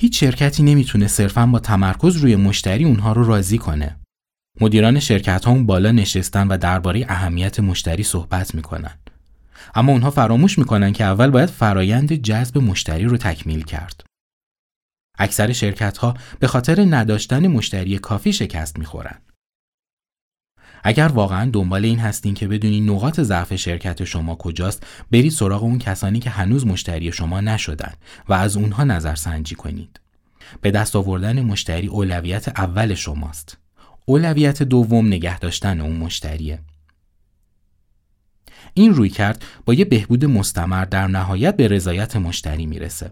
هیچ 0.00 0.20
شرکتی 0.20 0.62
نمی‌تونه 0.62 1.06
صرفا 1.06 1.46
با 1.46 1.58
تمرکز 1.58 2.16
روی 2.16 2.36
مشتری 2.36 2.84
اونها 2.84 3.12
رو 3.12 3.24
راضی 3.24 3.58
کنه. 3.58 3.96
مدیران 4.60 5.00
شرکت 5.00 5.44
ها 5.44 5.52
اون 5.52 5.66
بالا 5.66 5.92
نشستن 5.92 6.48
و 6.48 6.56
درباره 6.56 7.06
اهمیت 7.08 7.60
مشتری 7.60 8.02
صحبت 8.02 8.54
می‌کنن. 8.54 8.98
اما 9.74 9.92
اونها 9.92 10.10
فراموش 10.10 10.58
می‌کنن 10.58 10.92
که 10.92 11.04
اول 11.04 11.30
باید 11.30 11.48
فرایند 11.48 12.12
جذب 12.12 12.58
مشتری 12.58 13.04
رو 13.04 13.16
تکمیل 13.16 13.62
کرد. 13.62 14.04
اکثر 15.18 15.52
شرکت 15.52 15.98
ها 15.98 16.14
به 16.38 16.46
خاطر 16.46 16.86
نداشتن 16.90 17.46
مشتری 17.46 17.98
کافی 17.98 18.32
شکست 18.32 18.78
می‌خورن. 18.78 19.18
اگر 20.84 21.08
واقعا 21.08 21.50
دنبال 21.52 21.84
این 21.84 21.98
هستین 21.98 22.34
که 22.34 22.48
بدونین 22.48 22.90
نقاط 22.90 23.20
ضعف 23.20 23.56
شرکت 23.56 24.04
شما 24.04 24.34
کجاست 24.34 24.86
برید 25.10 25.32
سراغ 25.32 25.62
اون 25.62 25.78
کسانی 25.78 26.20
که 26.20 26.30
هنوز 26.30 26.66
مشتری 26.66 27.12
شما 27.12 27.40
نشدن 27.40 27.92
و 28.28 28.32
از 28.32 28.56
اونها 28.56 28.84
نظر 28.84 29.14
سنجی 29.14 29.54
کنید. 29.54 30.00
به 30.60 30.70
دست 30.70 30.96
آوردن 30.96 31.42
مشتری 31.42 31.86
اولویت 31.86 32.48
اول 32.48 32.94
شماست. 32.94 33.58
اولویت 34.06 34.62
دوم 34.62 35.06
نگه 35.06 35.38
داشتن 35.38 35.80
اون 35.80 35.96
مشتریه. 35.96 36.58
این 38.74 38.94
روی 38.94 39.08
کرد 39.08 39.44
با 39.64 39.74
یه 39.74 39.84
بهبود 39.84 40.24
مستمر 40.24 40.84
در 40.84 41.06
نهایت 41.06 41.56
به 41.56 41.68
رضایت 41.68 42.16
مشتری 42.16 42.66
می‌رسه. 42.66 43.10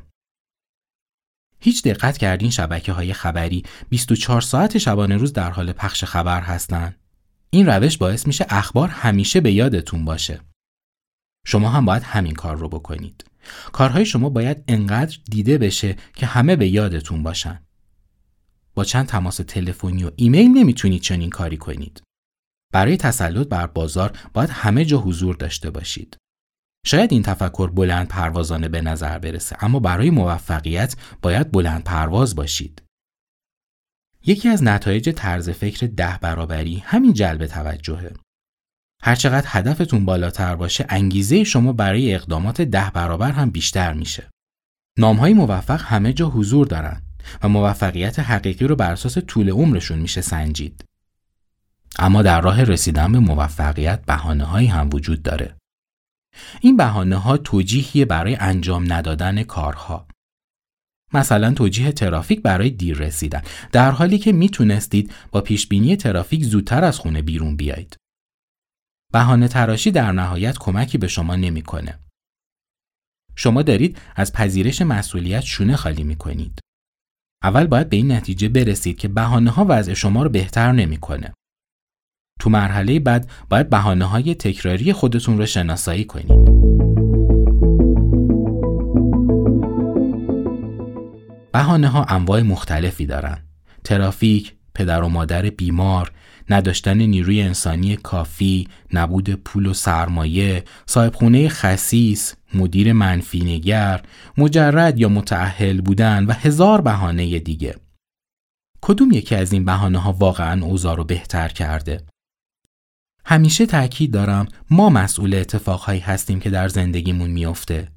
هیچ 1.60 1.82
دقت 1.82 2.18
کردین 2.18 2.50
شبکه 2.50 2.92
های 2.92 3.12
خبری 3.12 3.62
24 3.88 4.40
ساعت 4.40 4.78
شبانه 4.78 5.16
روز 5.16 5.32
در 5.32 5.50
حال 5.50 5.72
پخش 5.72 6.04
خبر 6.04 6.40
هستند 6.40 6.96
این 7.50 7.66
روش 7.66 7.98
باعث 7.98 8.26
میشه 8.26 8.46
اخبار 8.48 8.88
همیشه 8.88 9.40
به 9.40 9.52
یادتون 9.52 10.04
باشه. 10.04 10.40
شما 11.46 11.68
هم 11.68 11.84
باید 11.84 12.02
همین 12.02 12.34
کار 12.34 12.56
رو 12.56 12.68
بکنید. 12.68 13.24
کارهای 13.72 14.06
شما 14.06 14.28
باید 14.28 14.64
انقدر 14.68 15.18
دیده 15.30 15.58
بشه 15.58 15.96
که 16.14 16.26
همه 16.26 16.56
به 16.56 16.68
یادتون 16.68 17.22
باشن. 17.22 17.62
با 18.74 18.84
چند 18.84 19.06
تماس 19.06 19.36
تلفنی 19.36 20.04
و 20.04 20.10
ایمیل 20.16 20.48
نمی‌تونید 20.48 21.02
چنین 21.02 21.30
کاری 21.30 21.56
کنید. 21.56 22.02
برای 22.72 22.96
تسلط 22.96 23.48
بر 23.48 23.66
بازار 23.66 24.18
باید 24.34 24.50
همه 24.50 24.84
جا 24.84 24.98
حضور 24.98 25.36
داشته 25.36 25.70
باشید. 25.70 26.16
شاید 26.86 27.12
این 27.12 27.22
تفکر 27.22 27.70
بلند 27.70 28.08
پروازانه 28.08 28.68
به 28.68 28.80
نظر 28.80 29.18
برسه 29.18 29.56
اما 29.60 29.80
برای 29.80 30.10
موفقیت 30.10 30.96
باید 31.22 31.50
بلند 31.50 31.84
پرواز 31.84 32.34
باشید. 32.34 32.82
یکی 34.28 34.48
از 34.48 34.62
نتایج 34.62 35.10
طرز 35.10 35.50
فکر 35.50 35.86
ده 35.86 36.18
برابری 36.20 36.82
همین 36.86 37.12
جلب 37.12 37.46
توجهه. 37.46 38.12
هرچقدر 39.02 39.46
هدفتون 39.48 40.04
بالاتر 40.04 40.56
باشه 40.56 40.86
انگیزه 40.88 41.44
شما 41.44 41.72
برای 41.72 42.14
اقدامات 42.14 42.60
ده 42.60 42.90
برابر 42.94 43.30
هم 43.30 43.50
بیشتر 43.50 43.92
میشه. 43.92 44.30
نامهای 44.98 45.34
موفق 45.34 45.82
همه 45.82 46.12
جا 46.12 46.28
حضور 46.28 46.66
دارن 46.66 47.02
و 47.42 47.48
موفقیت 47.48 48.18
حقیقی 48.18 48.66
رو 48.66 48.76
بر 48.76 48.92
اساس 48.92 49.18
طول 49.18 49.50
عمرشون 49.50 49.98
میشه 49.98 50.20
سنجید. 50.20 50.84
اما 51.98 52.22
در 52.22 52.40
راه 52.40 52.64
رسیدن 52.64 53.12
به 53.12 53.18
موفقیت 53.18 54.04
بهانه 54.04 54.44
هایی 54.44 54.66
هم 54.66 54.90
وجود 54.92 55.22
داره. 55.22 55.56
این 56.60 56.76
بهانه 56.76 57.16
ها 57.16 57.38
برای 58.08 58.36
انجام 58.36 58.92
ندادن 58.92 59.42
کارها. 59.42 60.06
مثلا 61.12 61.52
توجیه 61.52 61.92
ترافیک 61.92 62.42
برای 62.42 62.70
دیر 62.70 62.98
رسیدن 62.98 63.42
در 63.72 63.90
حالی 63.90 64.18
که 64.18 64.32
می‌تونستید 64.32 65.12
با 65.32 65.40
پیشبینی 65.40 65.96
ترافیک 65.96 66.44
زودتر 66.44 66.84
از 66.84 66.98
خونه 66.98 67.22
بیرون 67.22 67.56
بیایید. 67.56 67.96
بهانه 69.12 69.48
تراشی 69.48 69.90
در 69.90 70.12
نهایت 70.12 70.58
کمکی 70.58 70.98
به 70.98 71.08
شما 71.08 71.36
نمی‌کنه. 71.36 71.98
شما 73.36 73.62
دارید 73.62 73.98
از 74.16 74.32
پذیرش 74.32 74.82
مسئولیت 74.82 75.40
شونه 75.40 75.76
خالی 75.76 76.04
می‌کنید. 76.04 76.60
اول 77.42 77.66
باید 77.66 77.88
به 77.88 77.96
این 77.96 78.12
نتیجه 78.12 78.48
برسید 78.48 78.98
که 78.98 79.08
بهانه 79.08 79.50
ها 79.50 79.66
وضع 79.68 79.94
شما 79.94 80.22
رو 80.22 80.30
بهتر 80.30 80.72
نمی‌کنه. 80.72 81.32
تو 82.40 82.50
مرحله 82.50 83.00
بعد 83.00 83.30
باید 83.48 83.70
بهانه 83.70 84.04
های 84.04 84.34
تکراری 84.34 84.92
خودتون 84.92 85.38
رو 85.38 85.46
شناسایی 85.46 86.04
کنید. 86.04 86.67
بهانه 91.52 91.88
ها 91.88 92.04
انواع 92.04 92.42
مختلفی 92.42 93.06
دارن. 93.06 93.38
ترافیک، 93.84 94.54
پدر 94.74 95.02
و 95.02 95.08
مادر 95.08 95.50
بیمار، 95.50 96.12
نداشتن 96.50 96.98
نیروی 96.98 97.42
انسانی 97.42 97.96
کافی، 97.96 98.68
نبود 98.92 99.30
پول 99.30 99.66
و 99.66 99.74
سرمایه، 99.74 100.64
صاحبخونه 100.86 101.48
خسیس، 101.48 102.34
مدیر 102.54 102.92
منفی 102.92 103.40
نگر، 103.40 104.02
مجرد 104.38 104.98
یا 104.98 105.08
متعهل 105.08 105.80
بودن 105.80 106.24
و 106.24 106.32
هزار 106.32 106.80
بهانه 106.80 107.38
دیگه. 107.38 107.74
کدوم 108.80 109.12
یکی 109.12 109.34
از 109.34 109.52
این 109.52 109.64
بهانه 109.64 109.98
ها 109.98 110.12
واقعا 110.12 110.64
اوضاع 110.64 110.96
رو 110.96 111.04
بهتر 111.04 111.48
کرده؟ 111.48 112.04
همیشه 113.24 113.66
تاکید 113.66 114.10
دارم 114.10 114.48
ما 114.70 114.90
مسئول 114.90 115.34
اتفاقهایی 115.34 116.00
هستیم 116.00 116.40
که 116.40 116.50
در 116.50 116.68
زندگیمون 116.68 117.30
میافته. 117.30 117.88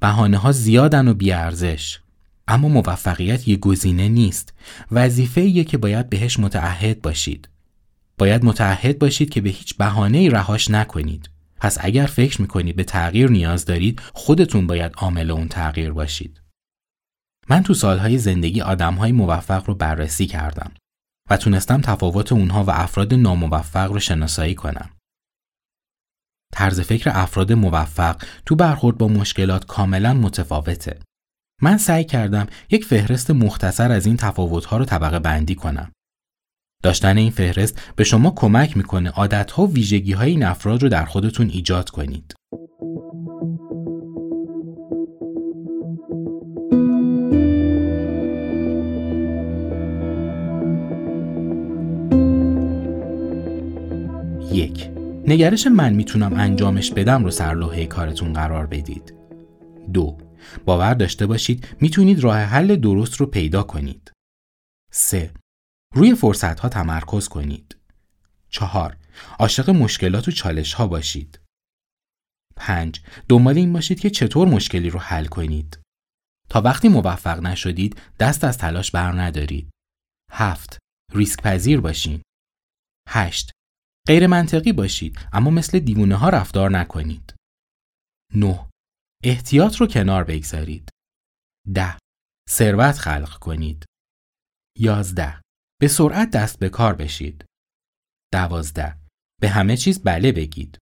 بهانه 0.00 0.36
ها 0.36 0.52
زیادن 0.52 1.08
و 1.08 1.14
بیارزش. 1.14 1.98
اما 2.48 2.68
موفقیت 2.68 3.48
یه 3.48 3.56
گزینه 3.56 4.08
نیست. 4.08 4.54
وظیفه 4.90 5.64
که 5.64 5.78
باید 5.78 6.10
بهش 6.10 6.38
متعهد 6.38 7.02
باشید. 7.02 7.48
باید 8.18 8.44
متعهد 8.44 8.98
باشید 8.98 9.30
که 9.30 9.40
به 9.40 9.50
هیچ 9.50 9.76
بهانه 9.76 10.28
رهاش 10.28 10.70
نکنید. 10.70 11.30
پس 11.56 11.78
اگر 11.80 12.06
فکر 12.06 12.40
می‌کنید 12.40 12.76
به 12.76 12.84
تغییر 12.84 13.30
نیاز 13.30 13.64
دارید 13.64 14.00
خودتون 14.14 14.66
باید 14.66 14.92
عامل 14.96 15.30
اون 15.30 15.48
تغییر 15.48 15.92
باشید. 15.92 16.40
من 17.48 17.62
تو 17.62 17.74
سالهای 17.74 18.18
زندگی 18.18 18.60
آدمهای 18.60 19.12
موفق 19.12 19.66
رو 19.66 19.74
بررسی 19.74 20.26
کردم 20.26 20.72
و 21.30 21.36
تونستم 21.36 21.80
تفاوت 21.80 22.32
اونها 22.32 22.64
و 22.64 22.70
افراد 22.70 23.14
ناموفق 23.14 23.92
رو 23.92 24.00
شناسایی 24.00 24.54
کنم. 24.54 24.90
طرز 26.52 26.80
فکر 26.80 27.10
افراد 27.14 27.52
موفق 27.52 28.22
تو 28.46 28.56
برخورد 28.56 28.98
با 28.98 29.08
مشکلات 29.08 29.66
کاملا 29.66 30.14
متفاوته. 30.14 30.98
من 31.64 31.76
سعی 31.76 32.04
کردم 32.04 32.46
یک 32.70 32.84
فهرست 32.84 33.30
مختصر 33.30 33.92
از 33.92 34.06
این 34.06 34.16
تفاوت‌ها 34.16 34.76
رو 34.76 34.84
طبقه 34.84 35.18
بندی 35.18 35.54
کنم. 35.54 35.92
داشتن 36.82 37.16
این 37.16 37.30
فهرست 37.30 37.80
به 37.96 38.04
شما 38.04 38.30
کمک 38.30 38.76
می‌کنه 38.76 39.10
عادت‌ها 39.10 39.66
و 39.66 39.72
ویژگی‌های 39.72 40.30
این 40.30 40.42
افراد 40.42 40.82
رو 40.82 40.88
در 40.88 41.04
خودتون 41.04 41.48
ایجاد 41.48 41.90
کنید. 41.90 42.34
یک 54.52 54.90
نگرش 55.26 55.66
من 55.66 55.92
می‌تونم 55.92 56.32
انجامش 56.34 56.92
بدم 56.92 57.24
رو 57.24 57.30
سر 57.30 57.54
کارتون 57.84 58.32
قرار 58.32 58.66
بدید. 58.66 59.14
دو 59.92 60.16
باور 60.64 60.94
داشته 60.94 61.26
باشید 61.26 61.76
می‌تونید 61.80 62.20
راه 62.20 62.38
حل 62.38 62.76
درست 62.76 63.16
رو 63.16 63.26
پیدا 63.26 63.62
کنید. 63.62 64.12
3. 64.92 65.34
روی 65.94 66.14
فرصت 66.14 66.60
ها 66.60 66.68
تمرکز 66.68 67.28
کنید. 67.28 67.76
4. 68.48 68.96
عاشق 69.38 69.70
مشکلات 69.70 70.28
و 70.28 70.30
چالش 70.30 70.74
ها 70.74 70.86
باشید. 70.86 71.40
5. 72.56 73.02
دنبال 73.28 73.56
این 73.56 73.72
باشید 73.72 74.00
که 74.00 74.10
چطور 74.10 74.48
مشکلی 74.48 74.90
رو 74.90 74.98
حل 74.98 75.26
کنید. 75.26 75.78
تا 76.48 76.60
وقتی 76.60 76.88
موفق 76.88 77.40
نشدید 77.40 78.00
دست 78.20 78.44
از 78.44 78.58
تلاش 78.58 78.90
بر 78.90 79.12
ندارید. 79.12 79.70
7. 80.30 80.78
ریسک 81.12 81.42
پذیر 81.42 81.80
باشید. 81.80 82.22
8. 83.08 83.50
غیر 84.08 84.26
منطقی 84.26 84.72
باشید 84.72 85.18
اما 85.32 85.50
مثل 85.50 85.78
دیوونه 85.78 86.14
ها 86.14 86.28
رفتار 86.28 86.70
نکنید. 86.70 87.34
9. 88.34 88.71
احتیاط 89.24 89.76
رو 89.76 89.86
کنار 89.86 90.24
بگذارید. 90.24 90.88
ده 91.74 91.98
ثروت 92.50 92.98
خلق 92.98 93.38
کنید. 93.38 93.84
یازده 94.78 95.40
به 95.80 95.88
سرعت 95.88 96.30
دست 96.30 96.58
به 96.58 96.68
کار 96.68 96.94
بشید. 96.94 97.44
دوازده 98.32 98.98
به 99.40 99.48
همه 99.48 99.76
چیز 99.76 100.02
بله 100.02 100.32
بگید. 100.32 100.78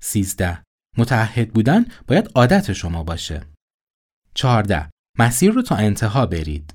سیزده 0.00 0.62
متعهد 0.98 1.52
بودن 1.52 1.84
باید 2.08 2.28
عادت 2.34 2.72
شما 2.72 3.04
باشه. 3.04 3.46
چهارده 4.34 4.90
مسیر 5.18 5.50
رو 5.50 5.62
تا 5.62 5.76
انتها 5.76 6.26
برید. 6.26 6.74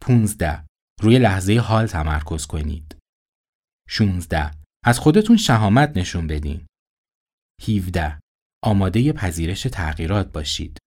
15. 0.00 0.64
روی 1.02 1.18
لحظه 1.18 1.58
حال 1.58 1.86
تمرکز 1.86 2.46
کنید. 2.46 2.98
16. 3.88 4.50
از 4.84 4.98
خودتون 4.98 5.36
شهامت 5.36 5.96
نشون 5.96 6.26
بدین. 6.26 6.66
17. 7.68 8.23
آماده 8.64 9.12
پذیرش 9.12 9.62
تغییرات 9.62 10.32
باشید. 10.32 10.78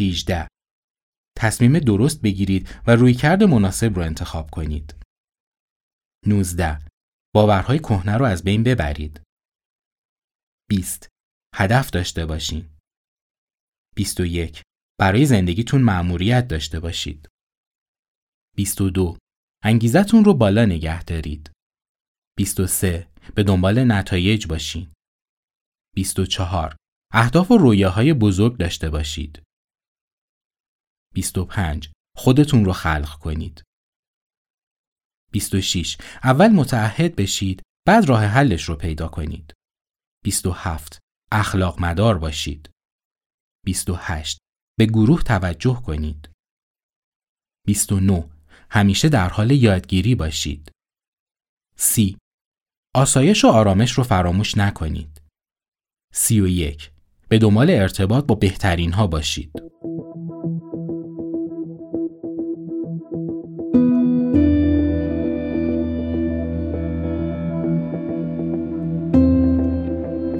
18. 0.00 0.48
تصمیم 1.38 1.78
درست 1.78 2.22
بگیرید 2.22 2.68
و 2.86 2.96
رویکرد 2.96 3.42
مناسب 3.42 3.96
رو 3.96 4.02
انتخاب 4.02 4.50
کنید. 4.50 4.94
19. 6.26 6.78
باورهای 7.34 7.78
کهنه 7.78 8.16
رو 8.16 8.24
از 8.24 8.44
بین 8.44 8.62
ببرید. 8.62 9.20
20. 10.70 11.08
هدف 11.54 11.90
داشته 11.90 12.26
باشین. 12.26 12.68
21. 13.96 14.62
برای 15.00 15.26
زندگیتون 15.26 15.82
مأموریت 15.82 16.48
داشته 16.48 16.80
باشید. 16.80 17.28
22. 18.56 19.18
انگیزتون 19.64 20.24
رو 20.24 20.34
بالا 20.34 20.64
نگه 20.64 21.04
دارید. 21.04 21.50
23. 22.36 23.08
به 23.34 23.42
دنبال 23.42 23.92
نتایج 23.92 24.46
باشین. 24.46 24.92
24. 25.94 26.76
اهداف 27.14 27.50
و 27.50 27.58
رویاهای 27.58 28.12
بزرگ 28.14 28.56
داشته 28.56 28.90
باشید. 28.90 29.42
25. 31.14 31.90
خودتون 32.16 32.64
رو 32.64 32.72
خلق 32.72 33.18
کنید. 33.18 33.62
26. 35.32 35.96
اول 36.22 36.48
متعهد 36.48 37.16
بشید 37.16 37.62
بعد 37.86 38.04
راه 38.04 38.24
حلش 38.24 38.64
رو 38.64 38.76
پیدا 38.76 39.08
کنید. 39.08 39.54
27. 40.24 40.98
اخلاق 41.32 41.80
مدار 41.80 42.18
باشید. 42.18 42.70
28. 43.66 44.38
به 44.78 44.86
گروه 44.86 45.22
توجه 45.22 45.82
کنید. 45.86 46.30
29. 47.66 48.30
همیشه 48.70 49.08
در 49.08 49.28
حال 49.28 49.50
یادگیری 49.50 50.14
باشید. 50.14 50.72
سی 51.76 52.18
آسایش 52.94 53.44
و 53.44 53.48
آرامش 53.48 53.92
رو 53.92 54.04
فراموش 54.04 54.56
نکنید. 54.56 55.22
سی 56.12 56.40
و 56.40 56.46
یک 56.46 56.92
به 57.32 57.38
دنبال 57.38 57.70
ارتباط 57.70 58.26
با 58.26 58.34
بهترین 58.34 58.92
ها 58.92 59.06
باشید. 59.06 59.52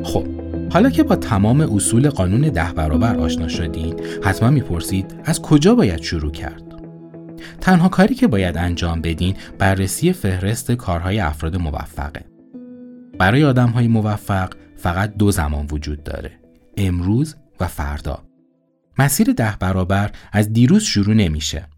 خب 0.04 0.26
حالا 0.72 0.90
که 0.90 1.02
با 1.02 1.16
تمام 1.16 1.60
اصول 1.60 2.10
قانون 2.10 2.40
ده 2.40 2.72
برابر 2.72 3.16
آشنا 3.16 3.48
شدید 3.48 4.00
حتما 4.22 4.50
می‌پرسید 4.50 5.14
از 5.24 5.42
کجا 5.42 5.74
باید 5.74 6.02
شروع 6.02 6.32
کرد؟ 6.32 6.62
تنها 7.60 7.88
کاری 7.88 8.14
که 8.14 8.26
باید 8.26 8.56
انجام 8.56 9.00
بدین 9.00 9.36
بررسی 9.58 10.12
فهرست 10.12 10.72
کارهای 10.72 11.20
افراد 11.20 11.56
موفقه. 11.56 12.24
برای 13.18 13.44
آدم 13.44 13.68
های 13.68 13.88
موفق 13.88 14.50
فقط 14.76 15.14
دو 15.16 15.30
زمان 15.30 15.66
وجود 15.70 16.04
داره. 16.04 16.41
امروز 16.76 17.36
و 17.60 17.66
فردا 17.66 18.22
مسیر 18.98 19.32
ده 19.32 19.56
برابر 19.60 20.10
از 20.32 20.52
دیروز 20.52 20.82
شروع 20.82 21.14
نمیشه 21.14 21.68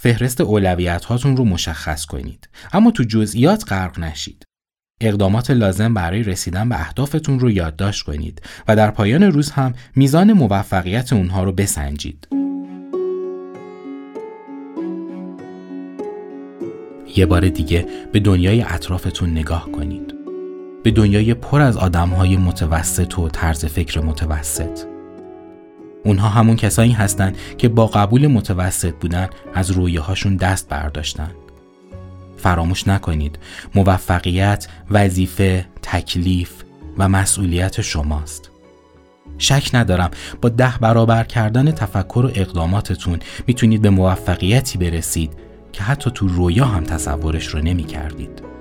فهرست 0.00 0.40
اولویت 0.40 1.04
هاتون 1.04 1.36
رو 1.36 1.44
مشخص 1.44 2.06
کنید 2.06 2.48
اما 2.72 2.90
تو 2.90 3.04
جزئیات 3.04 3.72
غرق 3.72 3.98
نشید 3.98 4.44
اقدامات 5.00 5.50
لازم 5.50 5.94
برای 5.94 6.22
رسیدن 6.22 6.68
به 6.68 6.80
اهدافتون 6.80 7.40
رو 7.40 7.50
یادداشت 7.50 8.02
کنید 8.02 8.42
و 8.68 8.76
در 8.76 8.90
پایان 8.90 9.22
روز 9.22 9.50
هم 9.50 9.74
میزان 9.96 10.32
موفقیت 10.32 11.12
اونها 11.12 11.44
رو 11.44 11.52
بسنجید. 11.52 12.28
یه 17.16 17.26
بار 17.26 17.48
دیگه 17.48 17.86
به 18.12 18.20
دنیای 18.20 18.62
اطرافتون 18.62 19.30
نگاه 19.30 19.72
کنید. 19.72 20.15
به 20.86 20.92
دنیای 20.92 21.34
پر 21.34 21.60
از 21.60 21.76
آدمهای 21.76 22.36
متوسط 22.36 23.18
و 23.18 23.28
طرز 23.28 23.64
فکر 23.64 24.00
متوسط. 24.00 24.80
اونها 26.04 26.28
همون 26.28 26.56
کسایی 26.56 26.92
هستند 26.92 27.36
که 27.58 27.68
با 27.68 27.86
قبول 27.86 28.26
متوسط 28.26 28.94
بودن 28.94 29.28
از 29.54 29.70
رویه 29.70 30.00
هاشون 30.00 30.36
دست 30.36 30.68
برداشتن. 30.68 31.30
فراموش 32.36 32.88
نکنید 32.88 33.38
موفقیت 33.74 34.68
وظیفه 34.90 35.66
تکلیف 35.82 36.52
و 36.98 37.08
مسئولیت 37.08 37.80
شماست 37.80 38.50
شک 39.38 39.70
ندارم 39.74 40.10
با 40.42 40.48
ده 40.48 40.74
برابر 40.80 41.24
کردن 41.24 41.72
تفکر 41.72 42.26
و 42.26 42.30
اقداماتتون 42.34 43.18
می‌تونید 43.46 43.82
به 43.82 43.90
موفقیتی 43.90 44.78
برسید 44.78 45.32
که 45.72 45.82
حتی 45.82 46.10
تو 46.14 46.28
رویا 46.28 46.64
هم 46.64 46.84
تصورش 46.84 47.46
رو 47.46 47.60
نمی 47.60 47.84
کردید. 47.84 48.55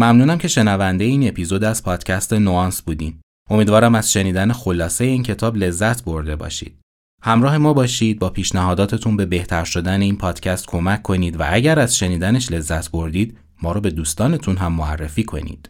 ممنونم 0.00 0.38
که 0.38 0.48
شنونده 0.48 1.04
این 1.04 1.28
اپیزود 1.28 1.64
از 1.64 1.82
پادکست 1.82 2.32
نوانس 2.32 2.82
بودین. 2.82 3.20
امیدوارم 3.50 3.94
از 3.94 4.12
شنیدن 4.12 4.52
خلاصه 4.52 5.04
این 5.04 5.22
کتاب 5.22 5.56
لذت 5.56 6.04
برده 6.04 6.36
باشید. 6.36 6.80
همراه 7.22 7.58
ما 7.58 7.72
باشید 7.72 8.18
با 8.18 8.30
پیشنهاداتتون 8.30 9.16
به 9.16 9.26
بهتر 9.26 9.64
شدن 9.64 10.02
این 10.02 10.16
پادکست 10.16 10.66
کمک 10.66 11.02
کنید 11.02 11.40
و 11.40 11.44
اگر 11.46 11.78
از 11.78 11.96
شنیدنش 11.96 12.52
لذت 12.52 12.90
بردید 12.90 13.38
ما 13.62 13.72
رو 13.72 13.80
به 13.80 13.90
دوستانتون 13.90 14.56
هم 14.56 14.72
معرفی 14.72 15.24
کنید. 15.24 15.68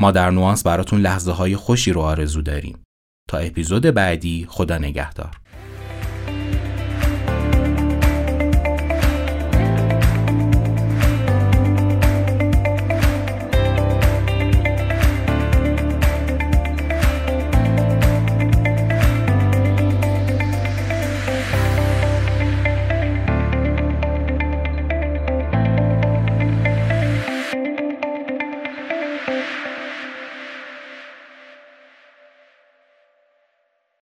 ما 0.00 0.10
در 0.10 0.30
نوانس 0.30 0.62
براتون 0.62 1.00
لحظه 1.00 1.32
های 1.32 1.56
خوشی 1.56 1.92
رو 1.92 2.00
آرزو 2.00 2.42
داریم. 2.42 2.78
تا 3.28 3.38
اپیزود 3.38 3.82
بعدی 3.82 4.46
خدا 4.48 4.78
نگهدار. 4.78 5.40